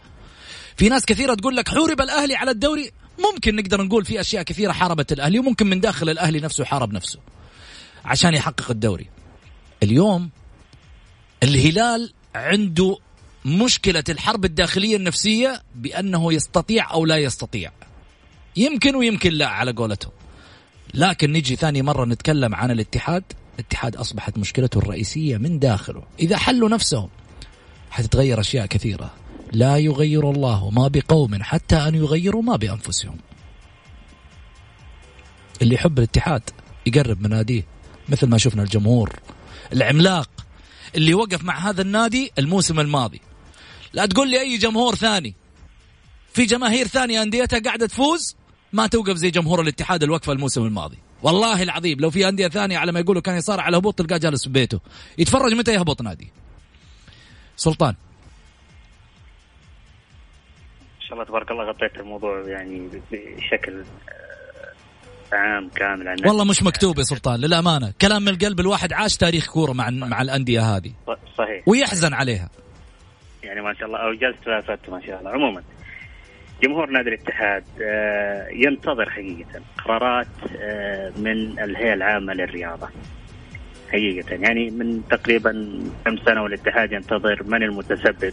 في 0.77 0.89
ناس 0.89 1.05
كثيرة 1.05 1.35
تقول 1.35 1.57
لك 1.57 1.69
حورب 1.69 2.01
الأهلي 2.01 2.35
على 2.35 2.51
الدوري. 2.51 2.91
ممكن 3.19 3.57
نقدر 3.57 3.83
نقول 3.83 4.05
في 4.05 4.21
أشياء 4.21 4.43
كثيرة 4.43 4.73
حاربت 4.73 5.13
الأهلي 5.13 5.39
وممكن 5.39 5.67
من 5.67 5.81
داخل 5.81 6.09
الأهلي 6.09 6.41
نفسه 6.41 6.65
حارب 6.65 6.93
نفسه 6.93 7.19
عشان 8.05 8.35
يحقق 8.35 8.71
الدوري. 8.71 9.07
اليوم 9.83 10.31
الهلال 11.43 12.13
عنده 12.35 12.99
مشكلة 13.45 14.05
الحرب 14.09 14.45
الداخلية 14.45 14.97
النفسية 14.97 15.63
بأنه 15.75 16.33
يستطيع 16.33 16.93
أو 16.93 17.07
لا 17.07 17.17
يستطيع. 17.17 17.73
يمكن 18.57 18.95
ويمكن 18.95 19.33
لا 19.33 19.47
على 19.47 19.73
قولتهم 19.73 20.13
لكن 20.95 21.33
نجي 21.33 21.57
ثاني 21.57 21.83
مرة 21.83 22.05
نتكلم 22.05 22.55
عن 22.55 22.71
الاتحاد. 22.71 23.25
الاتحاد 23.55 23.97
أصبحت 23.97 24.39
مشكلته 24.39 24.79
الرئيسية 24.79 25.37
من 25.37 25.59
داخله. 25.59 26.03
إذا 26.21 26.37
حلوا 26.37 26.69
نفسهم 26.69 27.09
حتتغير 27.91 28.41
أشياء 28.41 28.67
كثيرة. 28.67 29.11
لا 29.53 29.77
يغير 29.77 30.31
الله 30.31 30.71
ما 30.71 30.89
بقوم 30.89 31.43
حتى 31.43 31.77
أن 31.77 31.95
يغيروا 31.95 32.43
ما 32.43 32.57
بأنفسهم. 32.57 33.17
اللي 35.63 35.75
يحب 35.75 35.99
الاتحاد 35.99 36.51
يقرب 36.87 37.21
من 37.23 37.31
ناديه 37.31 37.67
مثل 38.09 38.29
ما 38.29 38.39
شفنا 38.39 38.63
الجمهور 38.63 39.13
العملاق 39.73 40.31
اللي 40.95 41.15
وقف 41.15 41.45
مع 41.45 41.59
هذا 41.71 41.83
النادي 41.83 42.33
الموسم 42.39 42.81
الماضي. 42.81 43.21
لا 43.93 44.07
تقول 44.07 44.31
لي 44.31 44.41
أي 44.41 44.57
جمهور 44.57 44.95
ثاني. 44.95 45.35
في 46.33 46.45
جماهير 46.45 46.87
ثانية 46.87 47.23
أنديتها 47.23 47.59
قاعدة 47.59 47.87
تفوز 47.87 48.37
ما 48.73 48.87
توقف 48.87 49.17
زي 49.17 49.31
جمهور 49.31 49.61
الاتحاد 49.61 50.03
الوقفة 50.03 50.33
الموسم 50.33 50.65
الماضي. 50.65 50.99
والله 51.23 51.63
العظيم 51.63 52.01
لو 52.01 52.11
في 52.11 52.29
أندية 52.29 52.49
ثانية 52.49 52.79
على 52.79 52.93
ما 52.93 53.01
يقولوا 53.01 53.23
كان 53.23 53.37
يصارع 53.37 53.63
على 53.63 53.77
هبوط 53.77 53.99
تلقاه 53.99 54.17
جالس 54.17 54.45
في 54.45 54.51
بيته. 54.51 54.81
يتفرج 55.19 55.53
متى 55.53 55.75
يهبط 55.75 56.03
نادي؟ 56.03 56.33
سلطان. 57.57 57.95
شاء 61.13 61.21
الله 61.21 61.25
تبارك 61.25 61.51
الله 61.51 61.65
غطيت 61.65 62.01
الموضوع 62.01 62.49
يعني 62.49 62.89
بشكل 63.13 63.85
آه، 65.33 65.37
عام 65.37 65.69
كامل 65.69 66.09
عن 66.09 66.17
والله 66.27 66.45
مش 66.45 66.63
مكتوب 66.63 66.99
يا 66.99 67.03
سلطان 67.03 67.41
للأمانة. 67.41 67.93
كلام 68.01 68.23
من 68.23 68.29
القلب 68.29 68.61
الواحد 68.61 68.93
عاش 68.93 69.17
تاريخ 69.17 69.47
كورة 69.53 69.73
مع 69.73 69.91
مع 69.91 70.23
الأندية 70.23 70.61
هذه. 70.61 70.93
صحيح. 71.39 71.69
ويحزن 71.69 72.15
عليها. 72.15 72.51
يعني 73.43 73.61
ما 73.61 73.75
شاء 73.75 73.87
الله 73.87 73.99
أو 73.99 74.13
جلست 74.13 74.67
فاتت 74.67 74.89
ما 74.89 75.01
شاء 75.07 75.19
الله. 75.19 75.31
عموما 75.31 75.63
جمهور 76.63 76.91
نادي 76.91 77.09
الاتحاد 77.09 77.65
آه، 77.83 78.49
ينتظر 78.53 79.11
حقيقة 79.11 79.63
قرارات 79.85 80.27
آه، 80.57 81.13
من 81.17 81.59
الهيئة 81.59 81.95
العامة 81.95 82.33
للرياضة. 82.33 82.89
حقيقة 83.89 84.35
يعني 84.35 84.71
من 84.71 85.03
تقريبا 85.11 85.83
كم 86.05 86.17
سنة 86.17 86.43
والاتحاد 86.43 86.93
ينتظر 86.93 87.43
من 87.43 87.63
المتسبب 87.63 88.33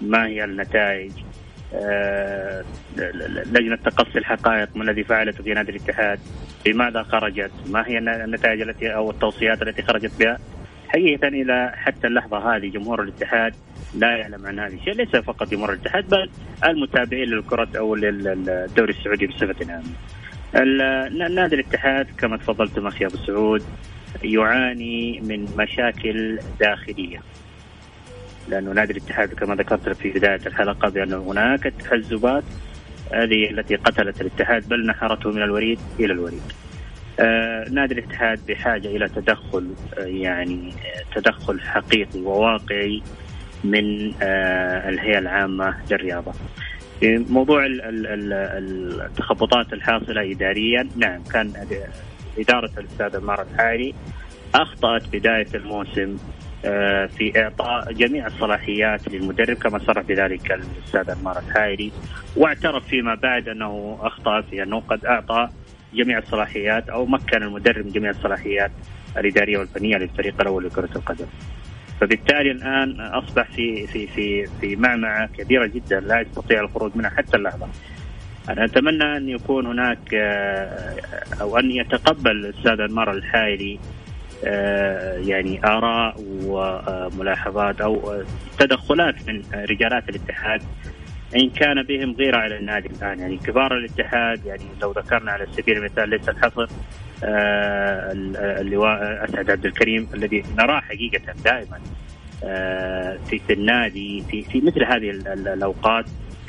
ما 0.00 0.26
هي 0.26 0.44
النتائج 0.44 1.12
لجنة 3.52 3.76
تقصي 3.76 4.18
الحقائق 4.18 4.76
ما 4.76 4.84
الذي 4.84 5.04
فعلته 5.04 5.44
في 5.44 5.54
نادي 5.54 5.70
الاتحاد 5.70 6.20
بماذا 6.64 7.02
خرجت 7.02 7.50
ما 7.66 7.88
هي 7.88 7.98
النتائج 7.98 8.60
التي 8.60 8.94
أو 8.94 9.10
التوصيات 9.10 9.62
التي 9.62 9.82
خرجت 9.82 10.12
بها. 10.18 10.38
حقيقة 10.88 11.28
إلى 11.28 11.72
حتى 11.74 12.06
اللحظة 12.06 12.56
هذه 12.56 12.68
جمهور 12.68 13.02
الاتحاد 13.02 13.54
لا 13.94 14.16
يعلم 14.16 14.46
عن 14.46 14.58
هذا 14.58 14.74
الشيء 14.74 14.94
ليس 14.94 15.16
فقط 15.16 15.50
جمهور 15.50 15.72
الاتحاد 15.72 16.08
بل 16.08 16.30
المتابعين 16.64 17.28
للكرة 17.28 17.68
أو 17.78 17.94
للدوري 17.94 18.92
السعودي 18.92 19.26
بصفة 19.26 19.72
عامة. 19.72 19.94
نادي 21.28 21.54
الاتحاد 21.54 22.06
كما 22.18 22.36
تفضلتم 22.36 22.86
أخي 22.86 23.06
أبو 23.06 23.16
سعود 23.16 23.62
يعاني 24.22 25.20
من 25.20 25.48
مشاكل 25.58 26.38
داخلية. 26.60 27.20
لأنه 28.48 28.72
نادي 28.72 28.92
الاتحاد 28.92 29.34
كما 29.34 29.54
ذكرت 29.54 29.88
في 29.88 30.10
بداية 30.10 30.40
الحلقة 30.46 30.88
بأن 30.88 31.12
هناك 31.12 31.62
تحزبات 31.62 32.44
هذه 33.12 33.50
التي 33.50 33.76
قتلت 33.76 34.20
الاتحاد 34.20 34.68
بل 34.68 34.86
نحرته 34.86 35.30
من 35.30 35.42
الوريد 35.42 35.78
إلى 36.00 36.12
الوريد. 36.12 36.42
آه 37.20 37.64
نادي 37.70 37.94
الاتحاد 37.94 38.40
بحاجة 38.48 38.88
إلى 38.88 39.08
تدخل 39.08 39.74
آه 39.98 40.02
يعني 40.04 40.72
تدخل 41.14 41.60
حقيقي 41.60 42.20
وواقعي 42.20 43.02
من 43.64 44.12
آه 44.22 44.88
الهيئة 44.88 45.18
العامة 45.18 45.76
للرياضة. 45.90 46.32
في 47.00 47.24
موضوع 47.30 47.66
التخبطات 49.06 49.72
الحاصلة 49.72 50.32
اداريا 50.32 50.88
نعم 50.96 51.22
كان 51.32 51.52
إدارة 52.38 52.70
الأستاذ 52.78 53.16
عمار 53.16 53.46
الحاري 53.52 53.94
أخطأت 54.54 55.02
بداية 55.12 55.46
الموسم 55.54 56.16
آه، 56.16 56.37
في 57.08 57.32
إعطاء 57.36 57.92
جميع 57.92 58.26
الصلاحيات 58.26 59.08
للمدرب 59.08 59.56
كما 59.56 59.78
صرح 59.78 60.02
بذلك 60.02 60.52
الأستاذ 60.52 61.10
أنمار 61.10 61.38
الحايري 61.38 61.92
واعترف 62.36 62.86
فيما 62.86 63.14
بعد 63.14 63.48
أنه 63.48 63.98
أخطأ 64.00 64.40
في 64.40 64.62
أنه 64.62 64.80
قد 64.80 65.04
أعطى 65.04 65.48
جميع 65.94 66.18
الصلاحيات 66.18 66.88
أو 66.88 67.06
مكن 67.06 67.42
المدرب 67.42 67.86
من 67.86 67.92
جميع 67.92 68.10
الصلاحيات 68.10 68.70
الإدارية 69.16 69.58
والفنية 69.58 69.96
للفريق 69.96 70.40
الأول 70.40 70.64
لكرة 70.66 70.88
القدم. 70.96 71.26
فبالتالي 72.00 72.50
الآن 72.50 73.00
أصبح 73.00 73.50
في 73.50 73.86
في 73.86 74.06
في 74.06 74.46
في 74.60 74.76
معمعة 74.76 75.26
كبيرة 75.26 75.66
جدا 75.66 76.00
لا 76.00 76.20
يستطيع 76.20 76.60
الخروج 76.60 76.92
منها 76.96 77.10
حتى 77.10 77.36
اللحظة. 77.36 77.68
أنا 78.48 78.64
أتمنى 78.64 79.16
أن 79.16 79.28
يكون 79.28 79.66
هناك 79.66 80.14
آه، 80.14 80.96
أو 81.40 81.58
أن 81.58 81.70
يتقبل 81.70 82.30
الأستاذ 82.30 82.80
أنمار 82.80 83.10
الحايري 83.10 83.78
آه، 83.78 83.97
يعني 85.28 85.60
آراء 85.64 86.14
وملاحظات 86.44 87.80
أو 87.80 88.22
تدخلات 88.58 89.28
من 89.28 89.42
رجالات 89.54 90.08
الاتحاد 90.08 90.62
إن 91.36 91.50
كان 91.50 91.82
بهم 91.82 92.14
غيرة 92.18 92.36
على 92.36 92.56
النادي 92.58 92.88
الآن. 92.88 93.18
يعني 93.18 93.36
كبار 93.36 93.76
الاتحاد 93.76 94.46
يعني 94.46 94.64
لو 94.82 94.92
ذكرنا 94.92 95.32
على 95.32 95.46
سبيل 95.52 95.76
المثال 95.76 96.08
ليس 96.08 96.28
الحصر 96.28 96.66
آه، 97.24 98.12
اللواء 98.60 99.24
أسعد 99.24 99.50
عبد 99.50 99.66
الكريم 99.66 100.08
الذي 100.14 100.44
نراه 100.58 100.80
حقيقة 100.80 101.32
دائما 101.44 101.80
آه، 102.44 103.18
في 103.30 103.52
النادي 103.52 104.24
في 104.30 104.42
في 104.42 104.60
مثل 104.60 104.84
هذه 104.84 105.10
الأوقات. 105.54 106.04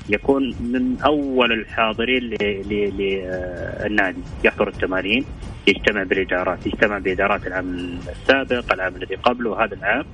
يكون 0.09 0.55
من 0.59 0.97
أول 1.05 1.51
الحاضرين 1.51 2.23
للنادي 2.41 4.21
يحضر 4.43 4.67
التمارين 4.67 5.25
يجتمع 5.67 6.03
بالإدارات 6.03 6.67
يجتمع 6.67 6.97
بإدارات 6.97 7.47
العام 7.47 7.99
السابق 8.09 8.73
العام 8.73 8.95
الذي 8.95 9.15
قبله 9.15 9.63
هذا 9.63 9.75
العام. 9.75 10.05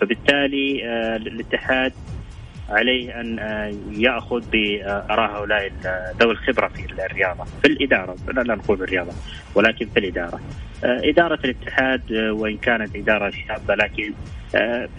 فبالتالي 0.00 0.84
آه، 0.84 1.16
الاتحاد 1.16 1.92
عليه 2.68 3.20
أن 3.20 3.38
آه، 3.38 3.74
يأخذ 3.92 4.50
بآراء 4.50 5.30
هؤلاء 5.30 5.72
ذوي 6.20 6.32
الخبرة 6.32 6.68
في 6.68 6.86
الرياضة 7.06 7.44
في 7.44 7.68
الإدارة 7.68 8.16
لا 8.32 8.54
نقول 8.54 8.76
بالرياضة 8.76 9.12
ولكن 9.54 9.86
في 9.86 9.98
الإدارة. 9.98 10.40
آه، 10.84 11.00
إدارة 11.04 11.38
الاتحاد 11.44 12.12
وإن 12.12 12.56
كانت 12.56 12.96
إدارة 12.96 13.32
شابة 13.48 13.74
لكن 13.74 14.12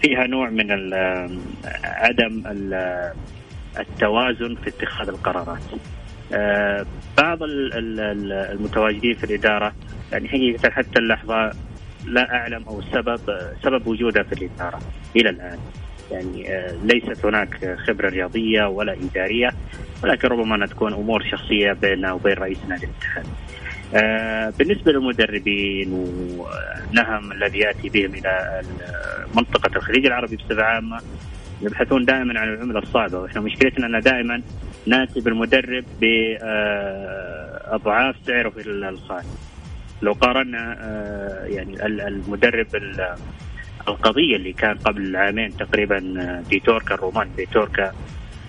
فيها 0.02 0.26
نوع 0.26 0.50
من 0.50 0.94
عدم 1.84 2.42
التوازن 3.78 4.54
في 4.54 4.68
اتخاذ 4.70 5.08
القرارات. 5.08 5.62
آه، 6.32 6.86
بعض 7.18 7.38
المتواجدين 7.42 9.14
في 9.14 9.24
الإدارة 9.24 9.72
يعني 10.12 10.28
حقيقة 10.28 10.70
حتى 10.70 10.98
اللحظة 10.98 11.50
لا 12.06 12.34
أعلم 12.34 12.64
أو 12.68 12.78
السبب 12.78 13.20
سبب 13.62 13.86
وجودها 13.86 14.22
في 14.22 14.32
الإدارة 14.32 14.78
إلى 15.16 15.30
الآن. 15.30 15.58
يعني 16.10 16.52
آه، 16.52 16.74
ليست 16.84 17.26
هناك 17.26 17.78
خبرة 17.86 18.08
رياضية 18.08 18.64
ولا 18.64 18.92
إدارية 18.92 19.50
ولكن 20.04 20.28
ربما 20.28 20.66
تكون 20.66 20.92
أمور 20.92 21.24
شخصية 21.30 21.72
بيننا 21.72 22.12
وبين 22.12 22.32
رئيس 22.32 22.58
نادي 22.68 22.86
الاتحاد 22.86 23.26
آه، 23.94 24.52
بالنسبة 24.58 24.92
للمدربين 24.92 25.92
والنهم 25.92 27.32
الذي 27.32 27.58
يأتي 27.58 27.88
بهم 27.88 28.14
إلى 28.14 28.62
منطقة 29.34 29.76
الخليج 29.76 30.06
العربي 30.06 30.36
بصفة 30.36 30.62
عامة 30.62 31.00
يبحثون 31.62 32.04
دائما 32.04 32.40
عن 32.40 32.48
العملة 32.48 32.78
الصعبة 32.78 33.18
وإحنا 33.18 33.40
مشكلتنا 33.40 33.86
ان 33.86 34.00
دائما 34.00 34.42
ناتي 34.86 35.20
بالمدرب 35.20 35.84
باضعاف 37.70 38.16
سعره 38.26 38.50
في 38.50 38.70
الخارج 38.70 39.24
لو 40.02 40.12
قارنا 40.12 40.76
آه، 40.80 41.44
يعني 41.46 41.86
المدرب 41.86 42.66
القضية 43.88 44.36
اللي 44.36 44.52
كان 44.52 44.76
قبل 44.76 45.16
عامين 45.16 45.56
تقريبا 45.56 46.00
فيتوركا 46.48 46.94
الرومان 46.94 47.28
فيتوركا 47.36 47.92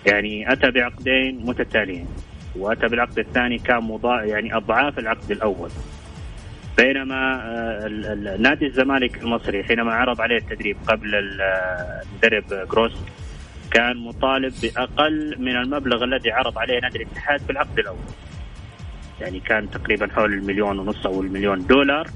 يعني 0.05 0.53
أتى 0.53 0.71
بعقدين 0.71 1.45
متتاليين 1.45 2.07
وأتى 2.55 2.87
بالعقد 2.87 3.19
الثاني 3.19 3.57
كان 3.57 3.83
مضاع 3.83 4.25
يعني 4.25 4.55
أضعاف 4.55 4.99
العقد 4.99 5.31
الأول. 5.31 5.69
بينما 6.79 7.41
آه، 7.43 8.37
نادي 8.39 8.65
الزمالك 8.65 9.23
المصري 9.23 9.63
حينما 9.63 9.93
عرض 9.93 10.21
عليه 10.21 10.37
التدريب 10.37 10.77
قبل 10.87 11.15
المدرب 11.15 12.67
جروس 12.71 12.91
كان 13.71 13.97
مطالب 13.97 14.53
بأقل 14.63 15.35
من 15.39 15.55
المبلغ 15.55 16.03
الذي 16.03 16.31
عرض 16.31 16.57
عليه 16.57 16.79
نادي 16.79 16.97
الاتحاد 16.97 17.41
في 17.41 17.49
العقد 17.49 17.79
الأول. 17.79 17.97
يعني 19.21 19.39
كان 19.39 19.69
تقريبا 19.69 20.07
حول 20.07 20.33
المليون 20.33 20.79
ونص 20.79 21.05
أو 21.05 21.21
المليون 21.21 21.67
دولار 21.67 22.07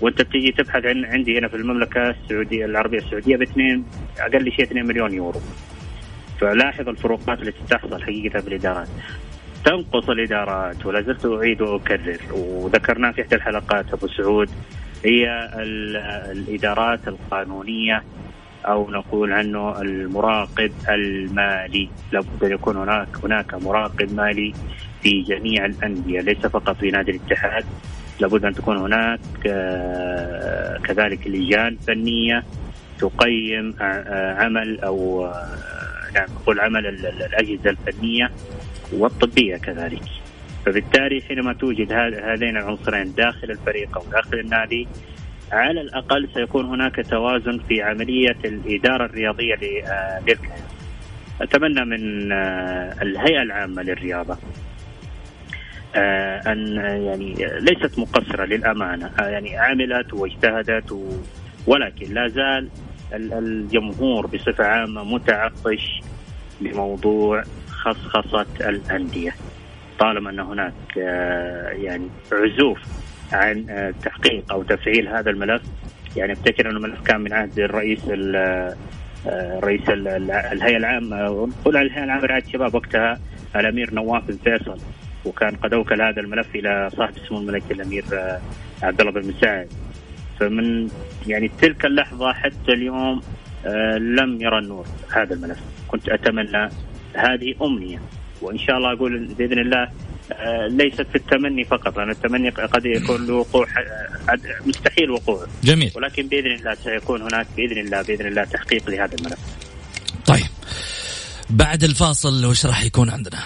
وأنت 0.00 0.22
بتيجي 0.22 0.52
تبحث 0.52 0.86
عن 0.86 1.04
عندي 1.04 1.38
هنا 1.38 1.48
في 1.48 1.56
المملكة 1.56 2.10
السعوديه 2.10 2.64
العربية 2.64 2.98
السعودية 2.98 3.36
باثنين 3.36 3.84
أقل 4.18 4.52
شيء 4.52 4.64
2 4.64 4.86
مليون 4.86 5.14
يورو. 5.14 5.40
فلاحظ 6.40 6.88
الفروقات 6.88 7.42
التي 7.42 7.58
تحصل 7.70 8.02
حقيقة 8.02 8.40
في 8.40 8.48
الإدارات. 8.48 8.88
تنقص 9.66 10.10
الإدارات 10.10 10.86
ولا 10.86 11.00
زلت 11.02 11.26
أعيد 11.26 11.62
وأكرر. 11.62 12.18
وذكرناه 12.32 13.10
في 13.10 13.22
إحدى 13.22 13.34
الحلقات 13.34 13.92
أبو 13.92 14.08
سعود 14.08 14.50
هي 15.04 15.50
الإدارات 16.32 17.08
القانونية 17.08 18.02
أو 18.66 18.90
نقول 18.90 19.32
عنه 19.32 19.80
المراقب 19.80 20.72
المالي. 20.88 21.88
لابد 22.12 22.44
أن 22.44 22.52
يكون 22.52 22.76
هناك 22.76 23.08
هناك 23.24 23.54
مراقب 23.54 24.14
مالي 24.14 24.52
في 25.02 25.22
جميع 25.22 25.66
الأندية 25.66 26.20
ليس 26.20 26.46
فقط 26.46 26.76
في 26.76 26.90
نادي 26.90 27.10
الاتحاد. 27.10 27.64
لابد 28.20 28.44
أن 28.44 28.54
تكون 28.54 28.76
هناك 28.76 29.20
آه، 29.46 30.78
كذلك 30.78 31.26
لجان 31.26 31.76
فنية 31.86 32.44
تقيم 32.98 33.74
آه، 33.80 34.34
عمل 34.34 34.80
أو 34.80 35.26
آه، 35.26 35.46
نعم 36.14 36.26
نقول 36.34 36.60
عمل 36.60 36.86
الأجهزة 36.86 37.70
الفنية. 37.70 38.30
والطبية 38.92 39.56
كذلك 39.56 40.02
فبالتالي 40.66 41.20
حينما 41.20 41.52
توجد 41.52 41.92
هذين 41.92 42.56
العنصرين 42.56 43.14
داخل 43.14 43.50
الفريق 43.50 43.98
أو 43.98 44.04
داخل 44.12 44.38
النادي 44.38 44.88
على 45.52 45.80
الأقل 45.80 46.28
سيكون 46.34 46.64
هناك 46.66 47.06
توازن 47.10 47.58
في 47.68 47.82
عملية 47.82 48.36
الإدارة 48.44 49.04
الرياضية 49.04 49.54
للكيان. 49.54 50.62
أتمنى 51.40 51.84
من 51.84 52.32
آه، 52.32 53.02
الهيئة 53.02 53.42
العامة 53.42 53.82
للرياضة 53.82 54.36
آه، 55.94 56.52
أن 56.52 56.76
يعني 57.06 57.34
ليست 57.60 57.98
مقصرة 57.98 58.44
للأمانة 58.44 59.10
آه، 59.20 59.28
يعني 59.28 59.58
عملت 59.58 60.14
واجتهدت 60.14 60.98
ولكن 61.66 62.14
لا 62.14 62.28
زال 62.28 62.68
الجمهور 63.12 64.26
بصفة 64.26 64.64
عامة 64.64 65.04
متعطش 65.04 66.00
لموضوع 66.60 67.42
خصخصه 67.86 68.46
الأندية. 68.60 69.34
طالما 69.98 70.30
أن 70.30 70.40
هناك 70.40 70.96
يعني 71.76 72.08
عزوف 72.32 72.78
عن 73.32 73.66
آه، 73.70 73.94
تحقيق 74.02 74.52
أو 74.52 74.62
تفعيل 74.62 75.08
هذا 75.08 75.30
الملف 75.30 75.62
يعني 76.16 76.32
افتكر 76.32 76.70
انه 76.70 76.76
الملف 76.76 77.00
كان 77.00 77.20
من 77.20 77.32
عهد 77.32 77.58
الرئيس 77.58 78.00
آه، 78.08 79.60
رئيس 79.62 79.80
الهيئة 79.88 80.76
العامة 80.76 81.16
نقول 81.26 81.76
الهيئة 81.76 82.04
العامة 82.04 82.26
رعاية 82.26 82.42
الشباب 82.42 82.74
وقتها 82.74 83.20
الأمير 83.56 83.94
نواف 83.94 84.24
بن 84.24 84.36
فيصل 84.44 84.78
وكان 85.24 85.56
قد 85.56 85.74
أوكل 85.74 86.02
هذا 86.02 86.20
الملف 86.20 86.54
إلى 86.54 86.90
صاحب 86.96 87.16
السمو 87.16 87.38
الملكي 87.38 87.74
الأمير 87.74 88.04
آه، 88.12 88.40
عبد 88.82 89.00
الله 89.00 89.12
بن 89.12 89.28
مساعد. 89.28 89.68
فمن 90.40 90.88
يعني 91.26 91.50
تلك 91.60 91.86
اللحظة 91.86 92.32
حتى 92.32 92.72
اليوم 92.72 93.22
لم 93.98 94.40
يرى 94.40 94.58
النور 94.58 94.86
هذا 95.12 95.34
الملف. 95.34 95.58
كنت 95.88 96.08
أتمنى 96.08 96.68
هذه 97.16 97.54
أمنية. 97.62 98.00
وإن 98.42 98.58
شاء 98.58 98.76
الله 98.76 98.92
أقول 98.92 99.26
بإذن 99.38 99.58
الله 99.58 99.88
آه، 100.32 100.66
ليست 100.66 101.02
في 101.02 101.16
التمني 101.16 101.64
فقط 101.64 101.96
لأن 101.98 102.10
التمني 102.10 102.50
قد 102.50 102.86
يكون 102.86 103.26
له 103.26 103.34
وقوع 103.34 103.66
آه، 104.28 104.38
مستحيل 104.66 105.10
وقوعه 105.10 105.46
جميل. 105.64 105.92
ولكن 105.96 106.26
بإذن 106.28 106.52
الله 106.52 106.74
سيكون 106.74 107.22
هناك 107.22 107.46
بإذن 107.56 107.78
الله 107.78 108.02
بإذن 108.02 108.26
الله 108.26 108.44
تحقيق 108.44 108.90
لهذا 108.90 109.14
الملف. 109.14 109.38
طيب. 110.26 110.46
بعد 111.50 111.84
الفاصل 111.84 112.44
وش 112.44 112.66
راح 112.66 112.84
يكون 112.84 113.10
عندنا؟ 113.10 113.38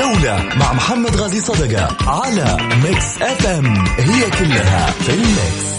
الجولة 0.00 0.54
مع 0.56 0.72
محمد 0.72 1.16
غازي 1.16 1.40
صدقة 1.40 1.96
على 2.10 2.56
Mix 2.84 3.22
FM 3.22 3.66
هي 3.86 4.30
كلها 4.30 4.90
في 4.90 5.14
ال 5.14 5.25
mix. 5.25 5.70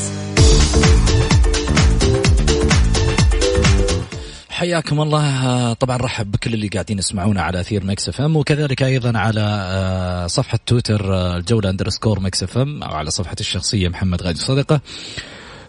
حياكم 4.49 5.01
الله. 5.01 5.73
طبعا 5.73 5.97
رحب 5.97 6.31
بكل 6.31 6.53
اللي 6.53 6.67
قاعدين 6.67 6.97
يسمعونا 6.97 7.41
على 7.41 7.59
أثير 7.59 7.85
Mix 7.85 8.09
FM 8.09 8.35
وكذلك 8.35 8.83
أيضا 8.83 9.19
على 9.19 9.41
آه، 9.41 10.27
صفحة 10.27 10.59
تويتر 10.65 11.13
آه، 11.13 11.37
الجولة 11.37 11.69
underscore 11.69 12.19
Mix 12.19 12.43
FM 12.43 12.83
أو 12.83 12.93
على 12.95 13.11
صفحتي 13.11 13.41
الشخصية 13.41 13.89
محمد 13.89 14.21
غازي 14.21 14.39
صدقة. 14.39 14.81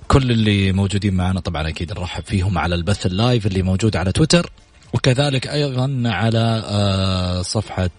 كل 0.08 0.30
اللي 0.30 0.72
موجودين 0.72 1.14
معنا 1.14 1.40
طبعا 1.40 1.68
أكيد 1.68 1.92
نرحب 1.92 2.24
فيهم 2.24 2.58
على 2.58 2.74
البث 2.74 3.06
ال 3.06 3.14
live 3.14 3.46
اللي 3.46 3.62
موجود 3.62 3.96
على 3.96 4.12
تويتر. 4.12 4.50
وكذلك 4.92 5.46
أيضا 5.46 6.02
على 6.04 6.62
آه، 6.66 7.42
صفحة 7.42 7.90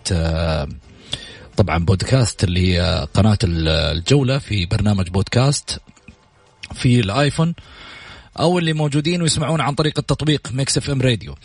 طبعا 1.57 1.85
بودكاست 1.85 2.43
اللي 2.43 2.75
هي 2.77 3.07
قناة 3.13 3.37
الجولة 3.43 4.37
في 4.37 4.65
برنامج 4.65 5.09
بودكاست 5.09 5.79
في 6.73 6.99
الآيفون 6.99 7.55
أو 8.39 8.59
اللي 8.59 8.73
موجودين 8.73 9.21
ويسمعون 9.21 9.61
عن 9.61 9.73
طريق 9.73 9.99
التطبيق 9.99 10.51
Mix 10.51 10.77
FM 10.77 11.01
Radio. 11.01 11.35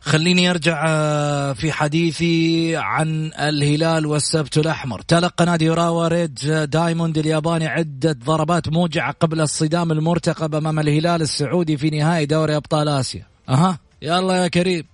خليني 0.00 0.50
أرجع 0.50 0.84
آه، 0.86 1.52
في 1.52 1.72
حديثي 1.72 2.76
عن 2.76 3.30
الهلال 3.40 4.06
والسبت 4.06 4.58
الأحمر. 4.58 5.00
تلقى 5.00 5.46
نادي 5.46 5.70
أوراوا 5.70 6.08
ريد 6.08 6.34
دايموند 6.70 7.18
الياباني 7.18 7.66
عدة 7.66 8.12
ضربات 8.24 8.68
موجعة 8.68 9.14
قبل 9.20 9.40
الصدام 9.40 9.92
المرتقب 9.92 10.54
أمام 10.54 10.78
الهلال 10.78 11.22
السعودي 11.22 11.76
في 11.76 11.90
نهائي 11.90 12.26
دوري 12.26 12.56
أبطال 12.56 12.88
آسيا. 12.88 13.26
أها. 13.48 13.78
يلا 14.04 14.42
يا 14.42 14.48
كريم. 14.48 14.84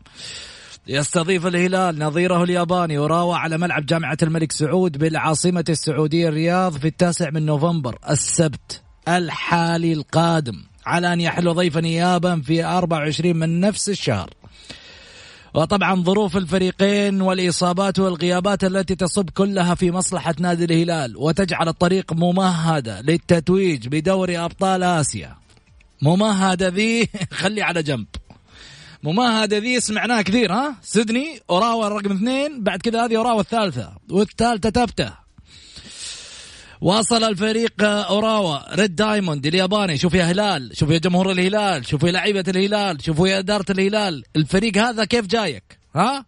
يستضيف 0.86 1.46
الهلال 1.46 1.98
نظيره 1.98 2.44
الياباني 2.44 2.98
وراوى 2.98 3.36
على 3.36 3.58
ملعب 3.58 3.86
جامعة 3.86 4.16
الملك 4.22 4.52
سعود 4.52 4.98
بالعاصمة 4.98 5.64
السعودية 5.68 6.28
الرياض 6.28 6.76
في 6.76 6.88
التاسع 6.88 7.30
من 7.30 7.46
نوفمبر 7.46 7.98
السبت 8.10 8.82
الحالي 9.08 9.92
القادم 9.92 10.64
على 10.86 11.12
أن 11.12 11.20
يحل 11.20 11.54
ضيفا 11.54 11.84
إيابا 11.84 12.40
في 12.40 12.64
24 12.64 13.36
من 13.36 13.60
نفس 13.60 13.88
الشهر. 13.88 14.30
وطبعا 15.54 16.02
ظروف 16.02 16.36
الفريقين 16.36 17.20
والإصابات 17.20 17.98
والغيابات 17.98 18.64
التي 18.64 18.94
تصب 18.94 19.30
كلها 19.30 19.74
في 19.74 19.90
مصلحة 19.90 20.34
نادي 20.40 20.64
الهلال 20.64 21.16
وتجعل 21.16 21.68
الطريق 21.68 22.12
ممهدة 22.12 23.00
للتتويج 23.00 23.88
بدوري 23.88 24.38
أبطال 24.38 24.82
آسيا. 24.82 25.36
ممهدة 26.02 26.68
ذي؟ 26.68 27.08
خلي 27.40 27.62
على 27.62 27.82
جنب. 27.82 28.06
ممهدة 29.02 29.58
ذي 29.58 29.80
سمعناها 29.80 30.22
كثير 30.22 30.52
ها؟ 30.52 30.76
سيدني 30.82 31.40
أوراوا 31.50 31.88
رقم 31.88 32.12
اثنين 32.12 32.62
بعد 32.62 32.78
كذا 32.78 33.04
هذه 33.04 33.16
أوراوا 33.16 33.40
الثالثة 33.40 33.92
والثالثة 34.10 34.70
ثابتة. 34.70 35.12
واصل 36.80 37.24
الفريق 37.24 37.72
أوراوا 37.82 38.74
ريد 38.74 38.96
دايموند 38.96 39.46
الياباني 39.46 39.96
شوف 39.96 40.14
يا 40.14 40.24
هلال 40.24 40.76
شوف 40.76 40.90
يا 40.90 40.98
جمهور 40.98 41.30
الهلال 41.30 41.86
شوفوا 41.86 42.08
يا 42.08 42.12
لعيبة 42.12 42.44
الهلال 42.48 43.04
شوفوا 43.04 43.28
يا 43.28 43.38
إدارة 43.38 43.64
الهلال 43.70 44.24
الفريق 44.36 44.78
هذا 44.78 45.04
كيف 45.04 45.26
جايك؟ 45.26 45.78
ها؟ 45.94 46.24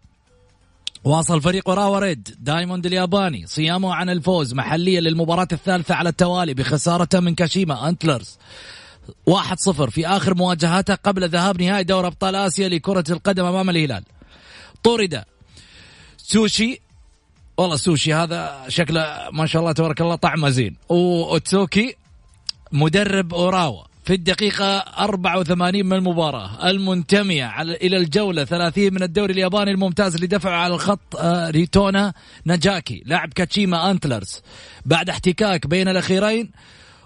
واصل 1.03 1.41
فريق 1.41 1.69
أوراوا 1.69 1.99
ريد 1.99 2.35
دايموند 2.39 2.85
الياباني 2.85 3.47
صيامه 3.47 3.93
عن 3.93 4.09
الفوز 4.09 4.53
محليا 4.53 5.01
للمباراة 5.01 5.47
الثالثة 5.51 5.95
على 5.95 6.09
التوالي 6.09 6.53
بخسارته 6.53 7.19
من 7.19 7.35
كاشيما 7.35 7.89
أنتلرز 7.89 8.37
1-0 9.29 9.89
في 9.89 10.07
آخر 10.07 10.35
مواجهاته 10.35 10.95
قبل 10.95 11.29
ذهاب 11.29 11.61
نهائي 11.61 11.83
دوري 11.83 12.07
أبطال 12.07 12.35
آسيا 12.35 12.69
لكرة 12.69 13.03
القدم 13.09 13.45
أمام 13.45 13.69
الهلال. 13.69 14.03
طرد 14.83 15.23
سوشي. 16.17 16.81
والله 17.57 17.75
السوشي 17.75 18.13
هذا 18.13 18.65
شكله 18.67 19.29
ما 19.31 19.45
شاء 19.45 19.61
الله 19.61 19.71
تبارك 19.71 20.01
الله 20.01 20.15
طعمه 20.15 20.49
زين. 20.49 20.75
وأوتسوكي 20.89 21.95
مدرب 22.71 23.33
أوراوا 23.33 23.83
في 24.05 24.13
الدقيقة 24.13 24.77
84 24.77 25.85
من 25.85 25.93
المباراة 25.93 26.69
المنتمية 26.69 27.45
على 27.45 27.75
إلى 27.75 27.97
الجولة 27.97 28.43
30 28.43 28.93
من 28.93 29.03
الدوري 29.03 29.33
الياباني 29.33 29.71
الممتاز 29.71 30.15
اللي 30.15 30.27
دفع 30.27 30.55
على 30.55 30.73
الخط 30.73 31.15
آه، 31.15 31.49
ريتونا 31.49 32.13
ناجاكي 32.45 33.03
لاعب 33.05 33.33
كاتشيما 33.33 33.91
أنتلرز. 33.91 34.41
بعد 34.85 35.09
احتكاك 35.09 35.67
بين 35.67 35.87
الأخيرين 35.87 36.51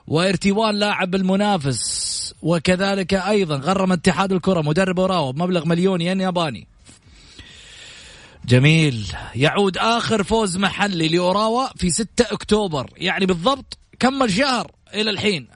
وارتوان 0.07 0.75
لاعب 0.75 1.15
المنافس 1.15 2.33
وكذلك 2.41 3.13
أيضا 3.13 3.55
غرم 3.55 3.91
اتحاد 3.91 4.31
الكرة 4.31 4.61
مدرب 4.61 4.99
أوراوا 4.99 5.31
بمبلغ 5.31 5.65
مليون 5.65 6.01
ين 6.01 6.21
ياباني. 6.21 6.67
جميل. 8.45 9.07
يعود 9.35 9.77
آخر 9.77 10.23
فوز 10.23 10.57
محلي 10.57 11.07
لأوراوا 11.07 11.67
في 11.75 11.89
6 11.89 12.25
أكتوبر. 12.31 12.89
يعني 12.97 13.25
بالضبط 13.25 13.77
كمل 13.99 14.31
شهر 14.31 14.71
إلى 14.93 15.09
الحين. 15.09 15.47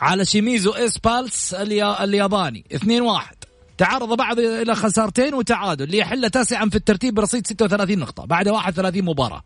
على 0.00 0.24
شيميزو 0.24 0.70
اسبالس 0.72 1.54
الياباني. 1.54 2.64
2 2.74 3.02
1 3.02 3.36
تعرض 3.78 4.16
بعض 4.16 4.38
إلى 4.38 4.74
خسارتين 4.74 5.34
وتعادل. 5.34 5.90
ليحل 5.90 6.30
تاسعا 6.30 6.68
في 6.68 6.76
الترتيب 6.76 7.14
برصيد 7.14 7.46
36 7.46 7.98
نقطة. 7.98 8.24
بعد 8.24 8.48
31 8.48 9.04
مباراة. 9.04 9.42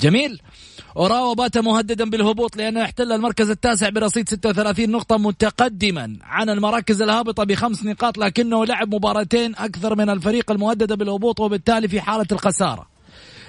جميل. 0.00 0.40
اوراوا 0.96 1.34
بات 1.34 1.58
مهددا 1.58 2.10
بالهبوط 2.10 2.56
لأنه 2.56 2.80
يحتل 2.80 3.12
المركز 3.12 3.50
التاسع 3.50 3.88
برصيد 3.88 4.28
36 4.28 4.90
نقطة 4.90 5.18
متقدما 5.18 6.16
عن 6.22 6.50
المراكز 6.50 7.02
الهابطة 7.02 7.44
بخمس 7.44 7.84
نقاط 7.84 8.18
لكنه 8.18 8.66
لعب 8.66 8.94
مباراتين 8.94 9.56
أكثر 9.56 9.96
من 9.96 10.10
الفريق 10.10 10.50
المهدد 10.50 10.92
بالهبوط 10.92 11.40
وبالتالي 11.40 11.88
في 11.88 12.00
حالة 12.00 12.26
الخسارة. 12.32 12.86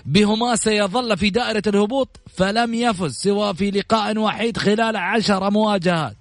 بهما 0.05 0.55
سيظل 0.55 1.17
في 1.17 1.29
دائرة 1.29 1.63
الهبوط 1.67 2.19
فلم 2.35 2.73
يفز 2.73 3.15
سوى 3.15 3.53
في 3.53 3.71
لقاء 3.71 4.17
وحيد 4.17 4.57
خلال 4.57 4.95
عشر 4.95 5.51
مواجهات. 5.51 6.17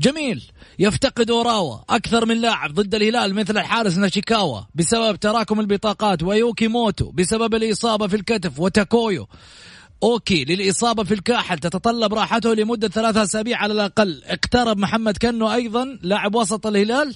جميل. 0.00 0.42
يفتقد 0.80 1.30
اوراوا 1.30 1.78
أكثر 1.90 2.26
من 2.26 2.40
لاعب 2.40 2.74
ضد 2.74 2.94
الهلال 2.94 3.34
مثل 3.34 3.58
الحارس 3.58 3.96
ناشيكاوا 3.96 4.60
بسبب 4.74 5.16
تراكم 5.16 5.60
البطاقات 5.60 6.22
ويوكي 6.22 6.68
موتو 6.68 7.10
بسبب 7.10 7.54
الإصابة 7.54 8.06
في 8.06 8.16
الكتف 8.16 8.60
وتاكويو. 8.60 9.28
أوكي 10.02 10.44
للإصابة 10.44 11.04
في 11.04 11.14
الكاحل 11.14 11.58
تتطلب 11.58 12.14
راحته 12.14 12.54
لمدة 12.54 12.88
ثلاثة 12.88 13.22
أسابيع 13.22 13.58
على 13.58 13.72
الأقل. 13.72 14.22
اقترب 14.24 14.78
محمد 14.78 15.16
كنو 15.16 15.52
أيضا 15.52 15.98
لاعب 16.02 16.34
وسط 16.34 16.66
الهلال 16.66 17.14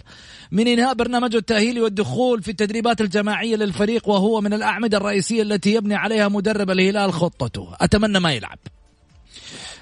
من 0.52 0.68
إنهاء 0.68 0.94
برنامجه 0.94 1.36
التاهيلي 1.36 1.80
والدخول 1.80 2.42
في 2.42 2.50
التدريبات 2.50 3.00
الجماعية 3.00 3.56
للفريق 3.56 4.08
وهو 4.08 4.40
من 4.40 4.52
الأعمدة 4.52 4.96
الرئيسية 4.96 5.42
التي 5.42 5.74
يبني 5.74 5.94
عليها 5.94 6.28
مدرب 6.28 6.70
الهلال 6.70 7.12
خطته. 7.12 7.68
أتمنى 7.80 8.20
ما 8.20 8.32
يلعب. 8.32 8.58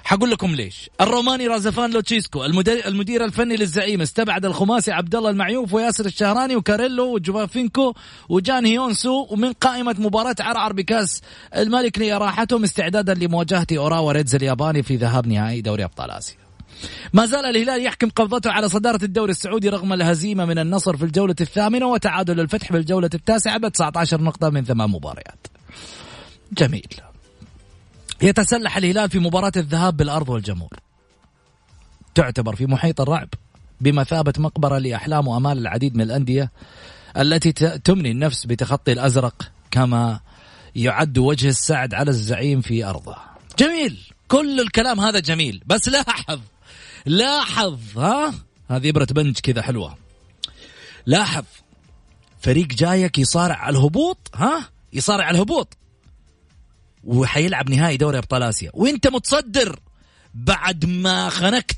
حقول 0.03 0.31
لكم 0.31 0.55
ليش. 0.55 0.89
الروماني 1.01 1.47
رازفان 1.47 1.91
لوتشيسكو 1.91 2.45
المدير, 2.45 2.87
المدير 2.87 3.25
الفني 3.25 3.55
للزعيم 3.55 4.01
استبعد 4.01 4.45
الخماسي 4.45 4.91
عبد 4.91 5.15
الله 5.15 5.29
المعيوف 5.29 5.73
وياسر 5.73 6.05
الشهراني 6.05 6.55
وكاريلو 6.55 7.13
وجوفينكو 7.13 7.93
وجانغ 8.29 8.65
هيون 8.65 9.06
سو 9.06 9.27
من 9.29 9.53
قائمة 9.53 9.95
مباراة 9.99 10.35
عرعر 10.39 10.73
بكاس 10.73 11.21
الملك 11.55 11.99
لإراحتهم 11.99 12.63
استعدادا 12.63 13.13
لمواجهة 13.13 13.67
أوراوا 13.77 14.11
ريدز 14.11 14.35
الياباني 14.35 14.83
في 14.83 14.95
ذهاب 14.95 15.27
نهائي 15.27 15.61
دوري 15.61 15.83
أبطال 15.83 16.11
آسيا. 16.11 16.37
ما 17.13 17.25
زال 17.25 17.45
الهلال 17.45 17.85
يحكم 17.85 18.09
قبضته 18.09 18.51
على 18.51 18.69
صدارة 18.69 19.03
الدوري 19.03 19.31
السعودي 19.31 19.69
رغم 19.69 19.93
الهزيمة 19.93 20.45
من 20.45 20.59
النصر 20.59 20.97
في 20.97 21.03
الجولة 21.05 21.35
الثامنة 21.41 21.85
وتعادل 21.85 22.39
الفتح 22.39 22.71
في 22.71 22.77
الجولة 22.77 23.09
التاسعة 23.13 23.57
ب 23.57 23.67
19 23.67 24.21
نقطة 24.21 24.49
من 24.49 24.63
ثمان 24.63 24.89
مباريات. 24.89 25.47
جميل. 26.57 27.12
يتسلح 28.23 28.77
الهلال 28.77 29.09
في 29.09 29.19
مباراة 29.19 29.51
الذهاب 29.55 29.97
بالأرض 29.97 30.29
والجمهور. 30.29 30.79
تعتبر 32.15 32.55
في 32.55 32.65
محيط 32.65 33.01
الرعب 33.01 33.29
بمثابة 33.81 34.33
مقبرة 34.37 34.77
لأحلام 34.77 35.27
وأمال 35.27 35.57
العديد 35.57 35.95
من 35.95 36.01
الأندية 36.01 36.51
التي 37.17 37.51
تمني 37.77 38.11
النفس 38.11 38.45
بتخطي 38.45 38.91
الأزرق 38.91 39.51
كما 39.71 40.19
يعد 40.75 41.17
وجه 41.17 41.47
السعد 41.47 41.93
على 41.93 42.09
الزعيم 42.09 42.61
في 42.61 42.85
أرضه. 42.85 43.15
جميل. 43.59 43.99
كل 44.27 44.59
الكلام 44.59 44.99
هذا 44.99 45.19
جميل. 45.19 45.63
بس 45.65 45.89
لاحظ 45.89 46.39
لاحظ 47.05 47.97
ها؟ 47.97 48.33
هذه 48.69 48.89
إبرة 48.89 49.07
بنج 49.11 49.39
كذا 49.39 49.61
حلوة. 49.61 49.97
لاحظ 51.05 51.43
فريق 52.39 52.67
جايك 52.67 53.19
يصارع 53.19 53.55
على 53.55 53.77
الهبوط 53.77 54.31
ها؟ 54.35 54.69
يصارع 54.93 55.25
على 55.25 55.35
الهبوط. 55.35 55.77
وحيلعب 57.03 57.69
نهائي 57.69 57.97
دوري 57.97 58.17
أبطال 58.17 58.43
آسيا. 58.43 58.71
وأنت 58.73 59.07
متصدر 59.07 59.79
بعد 60.33 60.85
ما 60.85 61.29
خنقت 61.29 61.77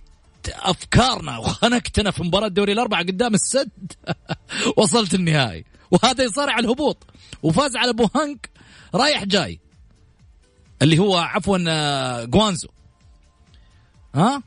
أفكارنا 0.50 1.38
وخنقتنا 1.38 2.12
في 2.12 2.24
مباراة 2.24 2.48
دوري 2.48 2.72
الأربعة 2.72 3.04
قدام 3.04 3.34
السد 3.34 3.94
وصلت 4.78 5.14
النهائي. 5.14 5.66
وهذا 5.92 6.24
يصارع 6.24 6.60
الهبوط. 6.60 7.04
وفاز 7.44 7.76
على 7.76 7.94
بوهانك 7.94 8.50
رايح 8.96 9.24
جاي. 9.24 9.60
اللي 10.82 11.00
هو 11.00 11.18
عفوا 11.18 11.58
آه، 11.68 12.24
جوانزو. 12.24 12.68
ها؟ 14.16 14.44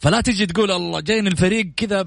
فلا 0.00 0.20
تجي 0.20 0.46
تقول 0.46 0.70
الله 0.70 1.00
جايين 1.00 1.26
الفريق 1.26 1.72
كذا 1.76 2.02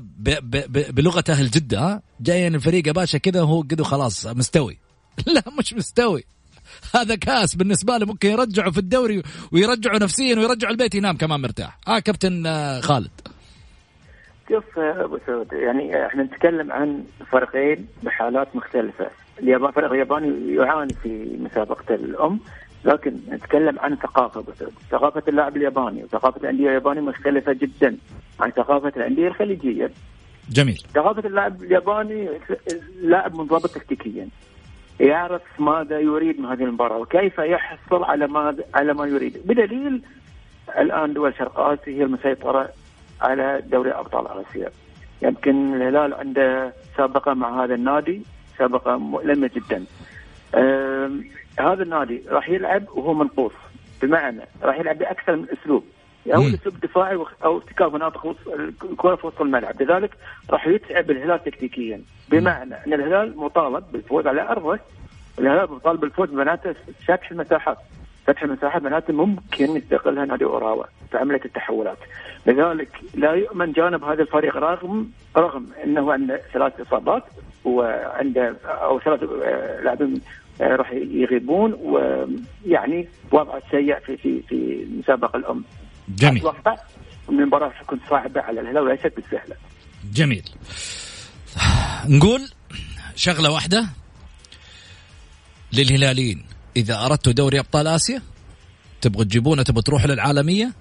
بلغة 0.89 1.23
أهل 1.29 1.51
جدة 1.51 1.79
ها؟ 1.79 2.01
جايين 2.21 2.55
الفريق 2.55 2.87
يا 2.87 2.91
باشا 2.91 3.17
كذا 3.17 3.41
هو 3.41 3.63
كذا 3.63 3.83
خلاص 3.83 4.25
مستوي. 4.25 4.77
لا 5.35 5.43
مش 5.59 5.73
مستوي. 5.73 6.23
هذا 6.95 7.15
كاس 7.15 7.55
بالنسبة 7.55 7.97
له 7.97 8.05
ممكن 8.05 8.29
يرجعه 8.29 8.71
في 8.71 8.77
الدوري 8.77 9.23
ويرجعه 9.51 9.97
نفسيا 9.97 10.35
ويرجعه 10.35 10.69
البيت 10.69 10.95
ينام 10.95 11.17
كمان 11.17 11.39
مرتاح. 11.41 11.77
آه 11.87 11.99
كابتن 11.99 12.45
آه، 12.45 12.79
خالد. 12.79 13.11
شوف 14.49 14.79
أبو 14.79 15.17
سعود 15.27 15.53
يعني 15.53 16.05
إحنا 16.05 16.23
نتكلم 16.23 16.71
عن 16.71 17.03
فريقين 17.31 17.87
بحالات 18.03 18.55
مختلفة. 18.55 19.09
اليابان 19.39 19.71
فريق 19.71 19.91
الياباني 19.91 20.55
يعاني 20.55 20.93
في 21.03 21.37
مسابقة 21.39 21.95
الأم 21.95 22.39
لكن 22.85 23.15
نتكلم 23.29 23.79
عن 23.79 23.95
ثقافة 23.95 24.39
أبو 24.39 24.51
سعود. 24.59 24.73
ثقافة 24.91 25.23
اللاعب 25.27 25.57
الياباني 25.57 26.03
وثقافة 26.03 26.41
الأندية 26.41 26.67
اليابانية 26.67 27.01
مختلفة 27.01 27.53
جدا 27.53 27.97
عن 28.39 28.51
ثقافة 28.51 28.93
الأندية 28.97 29.27
الخليجية. 29.27 29.91
جميل. 30.49 30.83
ثقافة 30.93 31.27
اللاعب 31.27 31.63
الياباني 31.63 32.29
لاعب 33.01 33.35
منضبط 33.35 33.69
تكتيكيا. 33.69 34.27
يعرف 34.99 35.41
ماذا 35.59 35.99
يريد 35.99 36.39
من 36.39 36.45
هذه 36.45 36.63
المباراة 36.63 36.97
وكيف 36.97 37.39
يحصل 37.39 38.03
على 38.03 38.27
ما 38.27 38.55
على 38.75 38.93
ما 38.93 39.05
يريد؟ 39.05 39.41
بدليل 39.45 40.01
الآن 40.77 41.13
دول 41.13 41.35
شرق 41.35 41.59
اسيا 41.59 41.93
هي 41.93 42.03
المسيطرة 42.03 42.69
على 43.21 43.63
دوري 43.65 43.91
أبطال 43.91 44.27
آسيا. 44.27 44.69
يمكن 45.21 45.75
الهلال 45.75 46.13
عنده 46.13 46.73
سابقة 46.97 47.33
مع 47.33 47.63
هذا 47.63 47.75
النادي 47.75 48.21
سابقة 48.57 48.97
مؤلمة 48.97 49.49
جدا. 49.55 49.85
هذا 51.59 51.83
النادي 51.83 52.23
راح 52.29 52.49
يلعب 52.49 52.83
وهو 52.89 53.13
منقوص. 53.13 53.53
بمعنى 54.01 54.41
راح 54.63 54.79
يلعب 54.79 54.97
بأكثر 54.97 55.35
من 55.35 55.45
أسلوب. 55.49 55.83
أو 56.27 56.41
اسلوب 56.41 56.79
دفاعي 56.83 57.15
أو 57.43 57.57
ارتكاب 57.57 57.93
مناطق 57.93 58.35
الكرة 58.83 59.15
في 59.15 59.27
وسط 59.27 59.41
الملعب. 59.41 59.81
لذلك 59.81 60.11
راح 60.49 60.67
يتعب 60.67 61.11
الهلال 61.11 61.43
تكتيكيا. 61.43 62.01
بمعنى 62.29 62.75
أن 62.87 62.93
الهلال 62.93 63.37
مطالب 63.37 63.83
بالفوز 63.91 64.27
على 64.27 64.41
أرضه. 64.41 64.79
الهلال 65.39 65.71
مطالب 65.71 65.99
بالفوز 65.99 66.33
معناته 66.33 66.75
فتح 67.07 67.31
المساحات. 67.31 67.77
فتح 68.27 68.43
المساحات 68.43 68.81
معناته 68.81 69.13
ممكن 69.13 69.75
يستغلها 69.77 70.25
نادي 70.25 70.45
أوراوا 70.45 70.83
في 71.11 71.17
عملية 71.17 71.41
التحولات. 71.45 71.97
لذلك 72.45 72.89
لا 73.13 73.31
يؤمن 73.31 73.71
جانب 73.71 74.03
هذا 74.03 74.21
الفريق 74.21 74.57
رغم 74.57 75.11
رغم 75.37 75.67
إنه 75.83 76.13
عنده 76.13 76.41
ثلاث 76.53 76.81
إصابات 76.81 77.23
وعنده 77.65 78.55
أو 78.65 78.99
ثلاث 78.99 79.23
آه، 79.23 79.81
لاعبين 79.81 80.21
آه، 80.61 80.75
راح 80.75 80.91
يغيبون. 80.93 81.73
ويعني 81.73 83.07
وضع 83.31 83.59
سيء 83.71 83.99
في 83.99 84.17
في 84.17 84.41
في 84.41 84.83
المسابقه 84.83 85.37
الأم. 85.37 85.63
جميل. 86.09 86.47
أتوقع 86.47 86.77
المباراة 87.29 87.69
حتكون 87.69 87.99
صعبة 88.09 88.41
على 88.41 88.61
الهلال 88.61 88.83
وليست 88.83 89.13
بالسهلة. 89.15 89.55
جميل. 90.13 90.49
نقول 92.05 92.51
شغلة 93.15 93.51
واحدة 93.51 93.89
للهلاليين. 95.73 96.45
إذا 96.77 97.05
أردتوا 97.05 97.33
دوري 97.33 97.59
أبطال 97.59 97.87
آسيا 97.87 98.21
تبغوا 99.01 99.23
تجيبونه 99.23 99.63
تبغوا 99.63 99.81
تروحوا 99.81 100.07
للعالمية 100.07 100.73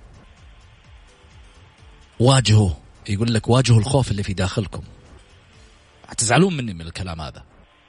واجهوا 2.20 2.70
يقول 3.08 3.34
لك 3.34 3.48
واجهوا 3.48 3.78
الخوف 3.78 4.10
اللي 4.10 4.22
في 4.22 4.34
داخلكم. 4.34 4.82
حتزعلون 6.08 6.56
مني 6.56 6.74
من 6.74 6.80
الكلام 6.80 7.20
هذا. 7.20 7.44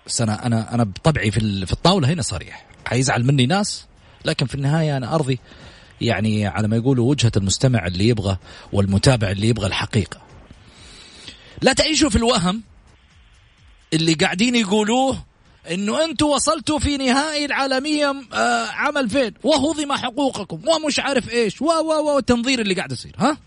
بس 0.06 0.22
أنا 0.22 0.46
أنا 0.46 0.74
أنا 0.74 0.84
بطبعي 0.84 1.32
في 1.32 1.66
في 1.66 1.74
الطاولة 1.74 2.14
هنا 2.14 2.22
صريح. 2.22 2.66
حيزعل 2.86 3.24
مني 3.24 3.46
ناس 3.46 3.88
لكن 4.26 4.46
في 4.46 4.56
النهاية 4.56 4.98
أنا 4.98 5.16
أرضي 5.16 5.40
يعني 6.02 6.48
على 6.48 6.68
ما 6.68 6.76
يقولوا 6.76 7.10
وجهة 7.10 7.32
المستمع 7.38 7.88
اللي 7.88 8.08
يبغى 8.08 8.38
والمتابع 8.74 9.32
اللي 9.32 9.48
يبغى 9.48 9.68
الحقيقة. 9.68 10.22
لا 11.62 11.74
تعيشوا 11.74 12.10
في 12.10 12.16
الوهم 12.16 12.64
اللي 13.94 14.14
قاعدين 14.14 14.56
يقولوه 14.56 15.24
إنه 15.72 16.04
أنتم 16.06 16.26
وصلتوا 16.26 16.80
في 16.80 16.98
نهائي 16.98 17.46
العالمية 17.46 18.16
آه 18.34 18.66
عام 18.66 18.98
2000 18.98 19.32
وهضم 19.44 19.94
حقوقكم 19.94 20.62
ومش 20.68 21.00
عارف 21.00 21.30
إيش 21.30 21.62
و 21.62 21.66
و 21.66 22.16
و 22.16 22.18
التنظير 22.18 22.62
اللي 22.62 22.74
قاعد 22.74 22.92
يصير 22.92 23.16
ها؟ 23.18 23.38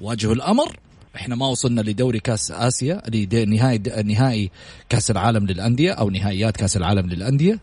واجهوا 0.00 0.34
الأمر 0.34 0.76
إحنا 1.16 1.34
ما 1.36 1.46
وصلنا 1.46 1.80
لدوري 1.80 2.20
كأس 2.20 2.50
آسيا 2.50 3.02
لنهائي 3.08 3.78
نهائي 4.04 4.50
كأس 4.88 5.10
العالم 5.10 5.46
للأندية 5.46 5.92
أو 5.92 6.10
نهائيات 6.10 6.56
كأس 6.56 6.76
العالم 6.76 7.06
للأندية. 7.06 7.58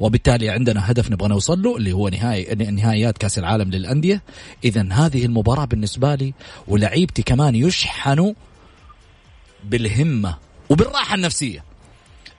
وبالتالي 0.00 0.50
عندنا 0.50 0.90
هدف 0.90 1.10
نبغى 1.10 1.28
نوصل 1.28 1.62
له 1.62 1.76
اللي 1.76 1.92
هو 1.92 2.08
نهائي 2.08 2.54
نهائيات 2.54 3.18
كأس 3.18 3.38
العالم 3.38 3.70
للأندية. 3.70 4.22
اذا 4.64 4.88
هذه 4.92 5.24
المباراة 5.24 5.64
بالنسبة 5.64 6.14
لي 6.14 6.34
ولعيبتي 6.68 7.22
كمان 7.22 7.54
يشحنوا 7.54 8.32
بالهمة 9.64 10.36
وبالراحة 10.70 11.14
النفسية. 11.14 11.64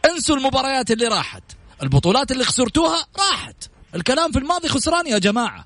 انسوا 0.05 0.35
المباريات 0.35 0.91
اللي 0.91 1.07
راحت. 1.07 1.43
البطولات 1.83 2.31
اللي 2.31 2.43
خسرتوها 2.43 3.05
راحت. 3.19 3.69
الكلام 3.95 4.31
في 4.31 4.39
الماضي 4.39 4.67
خسران 4.67 5.07
يا 5.07 5.17
جماعة. 5.17 5.65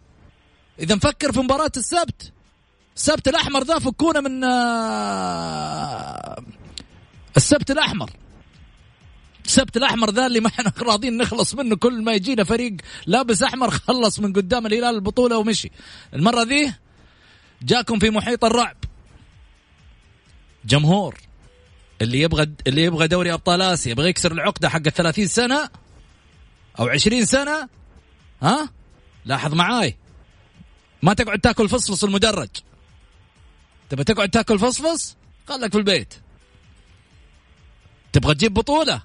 اذا 0.80 0.96
نفكر 0.96 1.32
في 1.32 1.40
مباراة 1.40 1.72
السبت. 1.78 2.32
السبت 2.96 3.28
الأحمر 3.28 3.64
ذا 3.64 3.80
فكونا 3.80 4.20
من 4.20 4.44
آه، 4.44 6.44
السبت 7.38 7.72
الأحمر. 7.72 8.10
السبت 9.46 9.78
الأحمر 9.78 10.12
ذا 10.12 10.26
اللي 10.26 10.40
ما 10.40 10.48
إحنا 10.48 10.74
راضيين 10.90 11.18
نخلص 11.18 11.56
منه. 11.56 11.76
كل 11.76 12.04
ما 12.04 12.14
يجينا 12.14 12.44
فريق 12.44 12.74
لابس 13.06 13.44
أحمر 13.44 13.72
خلص 13.72 14.20
من 14.20 14.34
قدام 14.34 14.66
الهلال 14.66 14.96
البطولة 14.96 15.38
ومشي. 15.38 15.72
المرة 16.14 16.44
ذي 16.44 16.74
جاكم 17.62 18.00
في 18.00 18.10
محيط 18.10 18.46
الرعب. 18.46 18.78
جمهور. 20.66 21.18
اللي 22.02 22.22
يبغى 22.22 22.48
اللي 22.68 22.84
يبغى 22.84 23.08
دوري 23.08 23.34
أبطال 23.34 23.62
آسيا 23.62 23.92
يبغى 23.92 24.10
يكسر 24.10 24.32
العقدة 24.32 24.70
حق 24.70 24.80
30 24.82 25.28
سنة 25.28 25.70
أو 26.80 26.88
20 26.88 27.26
سنة 27.26 27.70
ها؟ 28.42 28.70
لاحظ 29.26 29.54
معاي. 29.54 29.98
ما 31.04 31.14
تقعد 31.14 31.40
تاكل 31.40 31.70
فصفص 31.70 32.04
المدرج. 32.04 32.50
تبغى 33.90 34.04
تقعد 34.04 34.30
تاكل 34.30 34.60
فصفص؟ 34.60 35.16
خلك 35.48 35.72
في 35.72 35.78
البيت. 35.78 36.14
تبغى 38.14 38.34
تجيب 38.36 38.54
بطولة؟ 38.54 39.02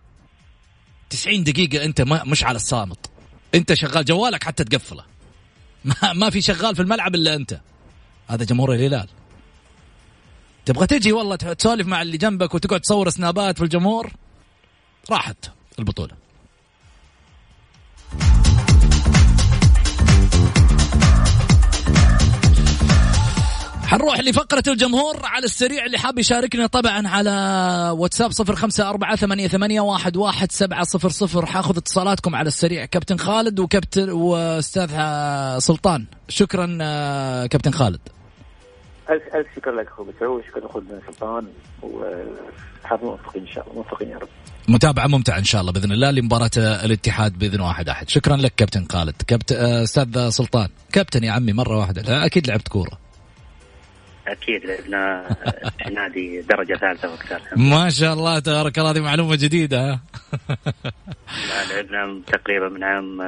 90 1.10 1.44
دقيقة 1.44 1.84
أنت 1.84 2.00
ما 2.00 2.24
مش 2.24 2.44
على 2.44 2.56
الصامت. 2.56 3.10
أنت 3.54 3.74
شغال 3.74 4.04
جوالك 4.04 4.44
حتى 4.44 4.64
تقفله. 4.64 5.04
ما, 5.84 6.12
ما 6.12 6.30
في 6.30 6.40
شغال 6.40 6.76
في 6.76 6.82
الملعب 6.82 7.14
إلا 7.14 7.34
أنت. 7.34 7.60
هذا 8.28 8.44
جمهور 8.44 8.74
الهلال. 8.74 9.08
تبغى 10.64 10.86
تجي 10.86 11.12
والله 11.12 11.36
تسولف 11.36 11.86
مع 11.86 12.02
اللي 12.02 12.18
جنبك 12.18 12.54
وتقعد 12.54 12.80
تصور 12.80 13.10
سنابات 13.10 13.58
في 13.58 13.64
الجمهور؟ 13.64 14.12
راحت 15.10 15.50
البطولة. 15.78 16.14
حنروح 23.88 24.20
لفقرة 24.20 24.62
الجمهور 24.68 25.20
على 25.24 25.44
السريع 25.44 25.86
اللي 25.86 25.98
حاب 25.98 26.18
يشاركنا 26.18 26.66
طبعا 26.66 27.08
على 27.08 27.30
واتساب 27.98 28.30
صفر 28.30 28.56
خمسة 28.56 28.90
أربعة 28.90 29.16
ثمانية, 29.16 29.48
ثمانية 29.48 29.80
واحد, 29.80 30.16
واحد 30.16 30.52
سبعة 30.52 30.84
صفر 30.84 31.08
صفر. 31.08 31.46
حاخذ 31.46 31.76
اتصالاتكم 31.76 32.34
على 32.34 32.48
السريع. 32.48 32.84
كابتن 32.84 33.16
خالد 33.16 33.60
وكابتن 33.60 34.10
وأستاذ 34.10 34.88
سلطان. 35.58 36.04
شكرا 36.28 36.78
آه، 36.80 37.46
كابتن 37.46 37.70
خالد. 37.70 38.00
الف 39.10 39.22
ألف 39.34 39.46
شكر 39.56 39.70
لك 39.70 39.86
أخوي 39.86 40.06
مسعود 40.16 40.42
شكرا 40.48 40.66
اخونا 40.66 41.00
سلطان 41.06 41.46
وحاب 41.82 43.04
موفقين 43.04 43.42
إن 43.42 43.52
شاء 43.54 43.64
الله 43.64 43.74
موفقين 43.76 44.08
يا 44.08 44.18
رب. 44.18 44.28
متابعة 44.68 45.06
ممتعة 45.06 45.38
إن 45.38 45.44
شاء 45.44 45.60
الله 45.60 45.72
بإذن 45.72 45.92
الله 45.92 46.10
لمباراة 46.10 46.50
الاتحاد 46.56 47.38
بإذن 47.38 47.60
واحد 47.60 47.88
أحد. 47.88 48.08
شكرا 48.08 48.36
لك 48.36 48.52
كابتن 48.56 48.86
خالد. 48.92 49.14
كابتن 49.26 49.56
آه، 49.56 49.82
أستاذ 49.82 50.28
سلطان. 50.28 50.68
كابتن 50.92 51.24
يا 51.24 51.32
عمي 51.32 51.52
مرة 51.52 51.78
واحدة. 51.78 52.26
أكيد 52.26 52.46
لعبت 52.48 52.68
كورة. 52.68 53.07
أكيد 54.32 54.66
لعبنا 54.66 55.28
في 55.84 55.94
نادي 55.94 56.40
درجة 56.40 56.74
ثالثة 56.74 57.12
وقتها 57.12 57.40
ما 57.56 57.90
شاء 57.90 58.12
الله 58.12 58.38
تبارك 58.38 58.78
الله 58.78 58.90
هذه 58.90 59.00
معلومة 59.00 59.36
جديدة. 59.36 60.00
لعبنا 61.70 62.22
تقريبا 62.26 62.68
من 62.68 62.84
عام 62.84 63.20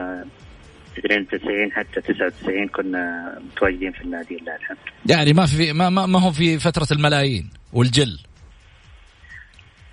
92 0.98 1.72
حتى 1.72 2.00
99 2.00 2.68
كنا 2.68 3.34
متواجدين 3.44 3.92
في 3.92 4.00
النادي 4.00 4.36
لله 4.36 4.56
الحمد 4.56 4.78
يعني 5.06 5.32
ما 5.32 5.46
في 5.46 5.72
ما, 5.72 5.90
ما, 5.90 6.06
ما 6.06 6.20
هو 6.20 6.32
في 6.32 6.58
فترة 6.58 6.86
الملايين 6.92 7.50
والجل؟ 7.72 8.18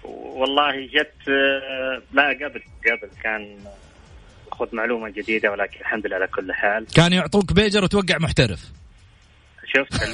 والله 0.04 0.86
جت 0.86 1.30
لا 2.14 2.28
قبل 2.30 2.62
قبل 2.86 3.10
كان 3.24 3.58
خذ 4.52 4.76
معلومة 4.76 5.10
جديدة 5.10 5.52
ولكن 5.52 5.80
الحمد 5.80 6.08
لله 6.08 6.16
على 6.16 6.28
كل 6.28 6.54
حال. 6.54 6.86
كان 6.96 7.14
يعطوك 7.14 7.54
بيجر 7.54 7.84
وتوقع 7.84 8.18
محترف. 8.18 8.72
شفت؟ 9.74 9.94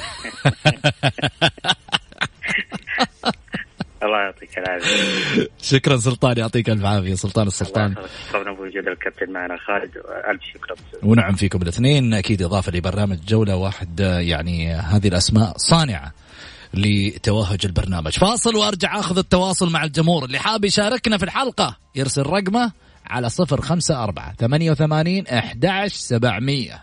الله 4.04 4.18
يعطيك 4.18 4.58
العافية. 4.58 5.48
شكرا 5.62 5.96
سلطان 5.96 6.38
يعطيك 6.38 6.70
ألف 6.70 6.84
عافية. 6.84 7.14
سلطان 7.14 7.46
السلطان. 7.46 7.94
شكرا 8.28 8.52
بوجود 8.52 8.88
الكابتن 8.88 9.32
معنا. 9.32 9.56
خالد 9.56 9.90
ألف 10.30 10.42
شكرا. 10.54 10.76
ونعم 11.02 11.34
فيكم 11.34 11.62
الاثنين. 11.62 12.14
أكيد 12.14 12.42
إضافة 12.42 12.72
لبرنامج 12.72 13.18
جولة 13.28 13.56
واحد 13.56 14.00
يعني 14.00 14.74
هذه 14.74 15.08
الأسماء 15.08 15.56
صانعة 15.56 16.12
لتوهج 16.74 17.60
البرنامج. 17.64 18.12
فاصل 18.12 18.56
وأرجع 18.56 18.98
أخذ 18.98 19.18
التواصل 19.18 19.70
مع 19.70 19.84
الجمهور. 19.84 20.24
اللي 20.24 20.38
حاب 20.38 20.64
يشاركنا 20.64 21.18
في 21.18 21.24
الحلقة 21.24 21.76
يرسل 21.94 22.22
رقمه 22.22 22.72
على 23.06 23.28
صفر 23.28 23.60
خمسة 23.60 24.04
أربعة 24.04 24.34
ثمانية 24.34 24.70
وثمانين 24.70 25.26
أحد 25.26 25.86
سبعمية. 25.86 26.82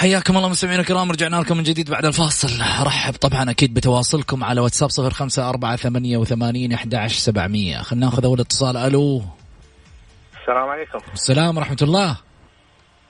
حياكم 0.00 0.36
الله 0.36 0.48
مستمعينا 0.48 0.80
الكرام 0.80 1.10
رجعنا 1.10 1.36
لكم 1.36 1.56
من 1.56 1.62
جديد 1.62 1.90
بعد 1.90 2.04
الفاصل. 2.04 2.48
رحب 2.86 3.14
طبعا 3.14 3.50
أكيد 3.50 3.74
بتواصلكم 3.74 4.44
على 4.44 4.60
واتساب 4.60 4.90
صفر 4.90 5.10
خمسة 5.10 5.48
أربعة 5.48 5.76
ثمانية 5.76 6.16
وثمانين 6.16 6.72
أحد 6.72 7.06
سبعمية. 7.06 7.78
خلينا 7.78 8.06
ناخذ 8.06 8.24
أول 8.24 8.40
اتصال. 8.40 8.76
ألو. 8.76 9.22
السلام 10.40 10.68
عليكم. 10.68 10.98
السلام 11.12 11.56
ورحمة 11.56 11.76
الله. 11.82 12.16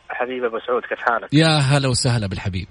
حبيبي 0.09 0.47
أبو 0.47 0.59
سعود 0.66 0.82
كيف 0.82 0.99
حالك؟ 0.99 1.28
يا 1.32 1.59
هلا 1.59 1.88
وسهلا 1.88 2.26
بالحبيب. 2.26 2.68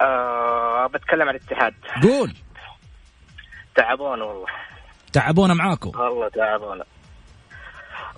آه 0.00 0.86
بتكلم 0.86 1.28
عن 1.28 1.34
الاتحاد. 1.34 1.74
قول. 2.02 2.34
تعبونا 3.74 4.24
والله. 4.24 4.46
تعبونا 5.12 5.54
معاكم. 5.54 5.98
والله 6.00 6.28
تعبونا. 6.28 6.84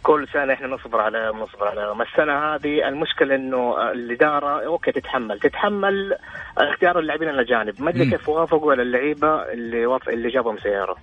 كل 0.05 0.29
سنة 0.33 0.53
إحنا 0.53 0.67
نصبر 0.67 1.01
عليهم 1.01 1.41
نصبر 1.41 1.69
عليهم 1.69 2.03
السنة 2.03 2.55
هذه 2.55 2.89
المشكلة 2.89 3.35
إنه 3.35 3.91
الإدارة 3.91 4.67
okay 4.67 4.93
تتحمل. 4.93 5.41
تتحمل 5.41 6.17
اختيار 6.59 6.99
اللاعبين 6.99 7.29
الاجانب 7.29 7.83
ما 7.83 7.91
أدري. 7.91 8.11
كيف 8.11 8.29
وافقوا 8.29 8.73
على 8.73 8.83
اللعيبة 8.83 9.53
اللي 9.53 9.87
وف... 9.87 10.09
اللي 10.09 10.29
جابهم 10.29 10.59
سييرا. 10.59 10.97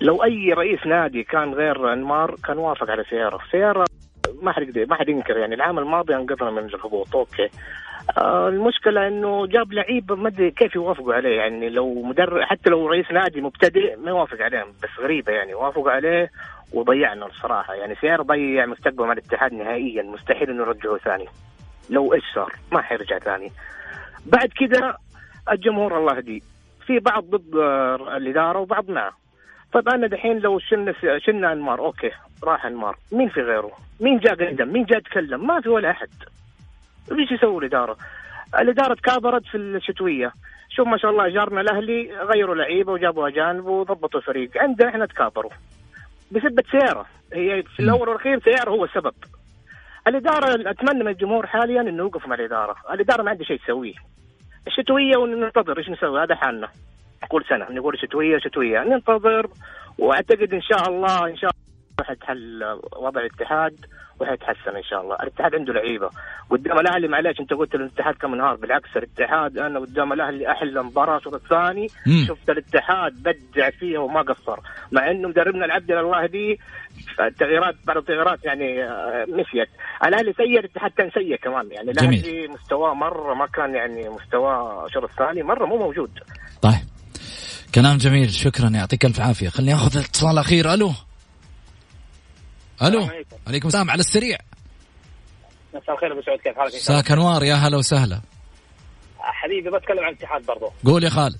لو 0.00 0.24
أي 0.24 0.52
رئيس 0.52 0.86
نادي 0.86 1.22
كان 1.22 1.54
غير 1.54 1.92
أنمار 1.92 2.36
كان 2.46 2.58
وافق 2.58 2.90
على 2.90 3.04
سييرا. 3.10 3.40
سييرا 3.50 3.84
ما 4.42 4.52
حد 4.52 4.78
ما 4.88 4.94
حد 4.94 5.08
ينكر 5.08 5.36
يعني. 5.36 5.54
العام 5.54 5.78
الماضي 5.78 6.14
أنقذنا 6.14 6.50
من 6.50 6.64
الهبوط. 6.64 7.16
okay. 7.16 7.48
المشكلة 8.18 9.08
إنه 9.08 9.46
جاب 9.46 9.72
لعيبه 9.72 10.14
ما 10.14 10.28
أدري 10.28 10.50
كيف 10.50 10.74
يوافقوا 10.74 11.14
عليه 11.14 11.36
يعني 11.36 11.68
لو 11.68 12.02
مدرب 12.02 12.42
حتى 12.42 12.70
لو 12.70 12.86
رئيس 12.86 13.10
نادي 13.10 13.40
مبتدئ 13.40 13.96
ما 13.96 14.10
يوافق 14.10 14.42
عليهم 14.42 14.68
بس 14.82 14.88
غريبة 15.00 15.32
يعني 15.32 15.54
وافقوا 15.54 15.90
عليه 15.90 16.30
وضيعنا 16.72 17.26
الصراحة. 17.26 17.74
يعني 17.74 17.94
سيارة 17.94 18.22
ضيع 18.22 18.66
مستقبل 18.66 19.04
مع 19.04 19.12
الاتحاد 19.12 19.52
نهائيا 19.52 20.02
مستحيل 20.02 20.50
إنه 20.50 20.62
يرجعه 20.62 20.98
ثاني. 20.98 21.28
لو 21.90 22.14
إيش 22.14 22.24
صار؟ 22.34 22.52
ما 22.72 22.82
حيرجع 22.82 23.18
ثاني. 23.18 23.52
بعد 24.26 24.48
كذا 24.48 24.96
الجمهور 25.50 25.98
الله 25.98 26.16
يهديه. 26.16 26.40
في 26.86 26.98
بعض 26.98 27.24
ضد 27.24 27.56
آه، 27.56 28.16
الإدارة 28.16 28.58
وبعض 28.58 28.90
معه 28.90 29.12
طيب 29.72 29.88
أنا 29.88 30.06
دحين 30.06 30.38
لو 30.38 30.58
شلنا 30.58 30.94
شلنا 31.18 31.52
أنمار 31.52 31.78
أوكي 31.78 32.10
راح 32.44 32.66
أنمار. 32.66 32.96
مين 33.12 33.28
في 33.28 33.40
غيره؟ 33.40 33.72
مين 34.00 34.18
جاء 34.18 34.34
قدم؟ 34.34 34.72
مين 34.72 34.84
جاء 34.84 35.00
تكلم؟ 35.00 35.46
ما 35.46 35.60
في 35.60 35.68
ولا 35.68 35.90
أحد. 35.90 36.08
إيش 37.12 37.32
يسوي 37.32 37.58
الإدارة؟ 37.58 37.96
الإدارة 38.58 38.94
تكابرت 38.94 39.46
في 39.46 39.56
الشتوية. 39.56 40.32
شوف 40.70 40.88
ما 40.88 40.96
شاء 40.96 41.10
الله 41.10 41.28
جارنا 41.28 41.60
الأهلي 41.60 42.16
غيروا 42.16 42.54
لعيبة 42.54 42.92
وجابوا 42.92 43.28
أجانب 43.28 43.66
وضبطوا 43.66 44.20
الفريق. 44.20 44.50
عندنا 44.56 44.88
إحنا 44.88 45.06
تكابروا. 45.06 45.50
بسبه 46.30 46.62
سياره 46.70 47.06
هي 47.32 47.62
في 47.62 47.80
الأول 47.80 48.08
والأخير 48.08 48.40
سياره 48.40 48.70
هو 48.70 48.84
السبب. 48.84 49.14
الإدارة 50.06 50.70
أتمنى 50.70 51.04
من 51.04 51.08
الجمهور 51.08 51.46
حاليا 51.46 51.80
إنه 51.80 52.02
يوقف 52.02 52.26
مع 52.26 52.34
الإدارة، 52.34 52.76
الإدارة 52.92 53.22
ما 53.22 53.30
عندها 53.30 53.46
شيء 53.46 53.58
تسويه. 53.58 53.94
الشتوية 54.66 55.16
وننتظر 55.16 55.78
إيش 55.78 55.88
نسوي 55.88 56.22
هذا 56.22 56.34
حالنا. 56.34 56.68
كل 57.28 57.44
سنة 57.48 57.70
نقول 57.70 57.98
شتوية 57.98 58.38
شتوية. 58.38 58.84
ننتظر 58.84 59.46
وأعتقد 59.98 60.54
إن 60.54 60.62
شاء 60.62 60.88
الله 60.88 61.26
إن 61.26 61.36
شاء 61.36 61.50
الله 61.50 61.63
حيتحل 62.02 62.64
وضع 62.96 63.20
الاتحاد 63.20 63.86
وحيتحسن 64.20 64.76
إن 64.76 64.82
شاء 64.82 65.00
الله، 65.00 65.16
الاتحاد 65.16 65.54
عنده 65.54 65.72
لعيبة، 65.72 66.10
قدام 66.50 66.78
الأهلي 66.78 67.08
معلش 67.08 67.40
أنت 67.40 67.52
قلت 67.54 67.74
الاتحاد 67.74 68.14
كم 68.14 68.34
انهار 68.34 68.56
بالعكس 68.56 68.96
الاتحاد 68.96 69.58
أنا 69.58 69.80
قدام 69.80 70.12
الأهلي 70.12 70.50
أحلى 70.50 70.82
مباراه 70.82 71.16
الشوط 71.16 71.34
الثاني. 71.34 71.88
شفت 72.28 72.50
الاتحاد 72.50 73.12
بدع 73.12 73.70
فيها 73.70 73.98
وما 73.98 74.22
قصر، 74.22 74.58
مع 74.92 75.10
إنه 75.10 75.28
مدربنا 75.28 75.64
العبد 75.64 75.90
الله 75.90 76.26
دي 76.26 76.58
التغييرات 77.20 77.74
بعض 77.86 77.96
التغييرات 77.96 78.44
يعني 78.44 78.84
آه، 78.84 79.26
نسيت، 79.28 79.68
الأهلي 80.04 80.32
سيء 80.32 80.58
الاتحاد 80.58 80.90
كان 80.90 81.10
سيء 81.10 81.36
كمان 81.36 81.70
يعني. 81.72 81.90
الأهلي 81.90 82.48
مستواه 82.48 82.94
مرة 82.94 83.34
ما 83.34 83.46
كان 83.46 83.74
يعني 83.74 84.08
مستواه 84.08 84.86
الشوط 84.86 85.04
الثاني 85.04 85.42
مرة 85.42 85.66
مو 85.66 85.78
موجود. 85.78 86.10
طيب. 86.62 86.84
كلام 87.74 87.96
جميل. 87.96 88.30
شكرا 88.30 88.68
يعطيك 88.74 89.04
ألف 89.04 89.20
عافية. 89.20 89.48
خليني 89.48 89.74
آخذ 89.74 89.98
اتصال 89.98 90.38
اخير 90.38 90.74
ألو. 90.74 90.90
ألو. 92.82 92.98
السلام 92.98 93.24
عليكم. 93.46 93.68
السلام 93.68 93.90
على 93.90 94.00
السريع. 94.00 94.38
مساء 95.74 95.94
الخير 95.94 96.12
أبو 96.12 96.22
سعود 96.22 96.38
كيف 96.38 96.58
حالك؟ 96.58 96.74
مساك 96.74 97.10
انوار 97.10 97.44
يا 97.44 97.54
هلا 97.54 97.76
وسهلا. 97.76 98.20
حبيبي 99.18 99.70
بتكلم 99.70 100.04
عن 100.04 100.12
الاتحاد 100.12 100.46
برضو. 100.46 100.70
قول 100.84 101.04
يا 101.04 101.08
خالد. 101.08 101.36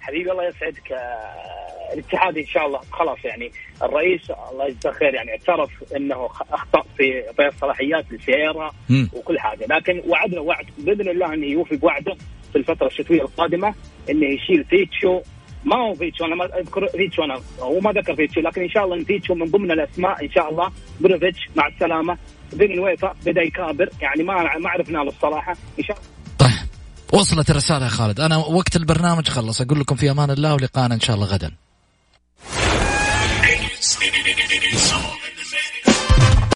حبيبي 0.00 0.32
الله 0.32 0.48
يسعدك. 0.48 0.92
آه، 0.92 1.94
الاتحاد 1.94 2.38
إن 2.38 2.46
شاء 2.46 2.66
الله 2.66 2.80
خلاص 2.92 3.18
يعني 3.24 3.52
الرئيس 3.82 4.30
الله 4.52 4.66
يجزاه 4.66 4.90
خير 4.92 5.14
يعني 5.14 5.30
اعترف 5.30 5.70
إنه 5.96 6.26
أخطأ 6.50 6.82
في 6.96 7.32
في 7.36 7.48
الصلاحيات 7.48 8.12
لسييرا. 8.12 8.72
وكل 9.12 9.38
حاجة. 9.38 9.66
لكن 9.70 10.02
وعدنا 10.06 10.40
وعد 10.40 10.66
بإذن 10.78 11.08
الله 11.08 11.34
إنه 11.34 11.46
يوفي 11.46 11.76
بوعده 11.76 12.16
في 12.52 12.58
الفترة 12.58 12.86
الشتوية 12.86 13.22
القادمة 13.22 13.74
إنه 14.10 14.26
يشيل 14.26 14.64
فيتشو 14.64 15.20
ما 15.64 15.76
هو 15.76 15.94
فيتشو 15.94 16.24
أنا 16.24 16.34
ما 16.34 16.44
اذكر 16.44 16.86
فيتشو 16.86 17.24
أنا 17.24 17.40
هو 17.60 17.80
ما 17.80 17.92
ذكر 17.92 18.14
فيتشو 18.14 18.40
لكن 18.40 18.62
ان 18.62 18.68
شاء 18.68 18.84
الله 18.84 18.96
ان 18.96 19.04
فيتشو 19.04 19.34
من 19.34 19.46
ضمن 19.46 19.70
الاسماء 19.70 20.24
ان 20.24 20.30
شاء 20.30 20.50
الله 20.50 20.70
بريوفيتش 21.00 21.40
مع 21.56 21.66
السلامه 21.66 22.18
بين 22.52 22.72
الويفا 22.72 23.14
بدا 23.26 23.42
يكابر 23.42 23.88
يعني 24.00 24.22
ما 24.22 24.58
ما 24.58 24.70
عرفنا 24.70 24.98
له 24.98 25.08
الصراحه 25.08 25.56
ان 25.78 25.84
شاء 25.84 25.96
الله 25.96 26.08
طيب 26.38 26.68
وصلت 27.12 27.50
الرسالة 27.50 27.84
يا 27.84 27.90
خالد 27.90 28.20
أنا 28.20 28.36
وقت 28.36 28.76
البرنامج 28.76 29.28
خلص 29.28 29.60
أقول 29.60 29.80
لكم 29.80 29.96
في 29.96 30.10
أمان 30.10 30.30
الله 30.30 30.54
ولقاءنا 30.54 30.94
إن 30.94 31.00
شاء 31.00 31.16
الله 31.16 31.26
غدا 31.26 31.50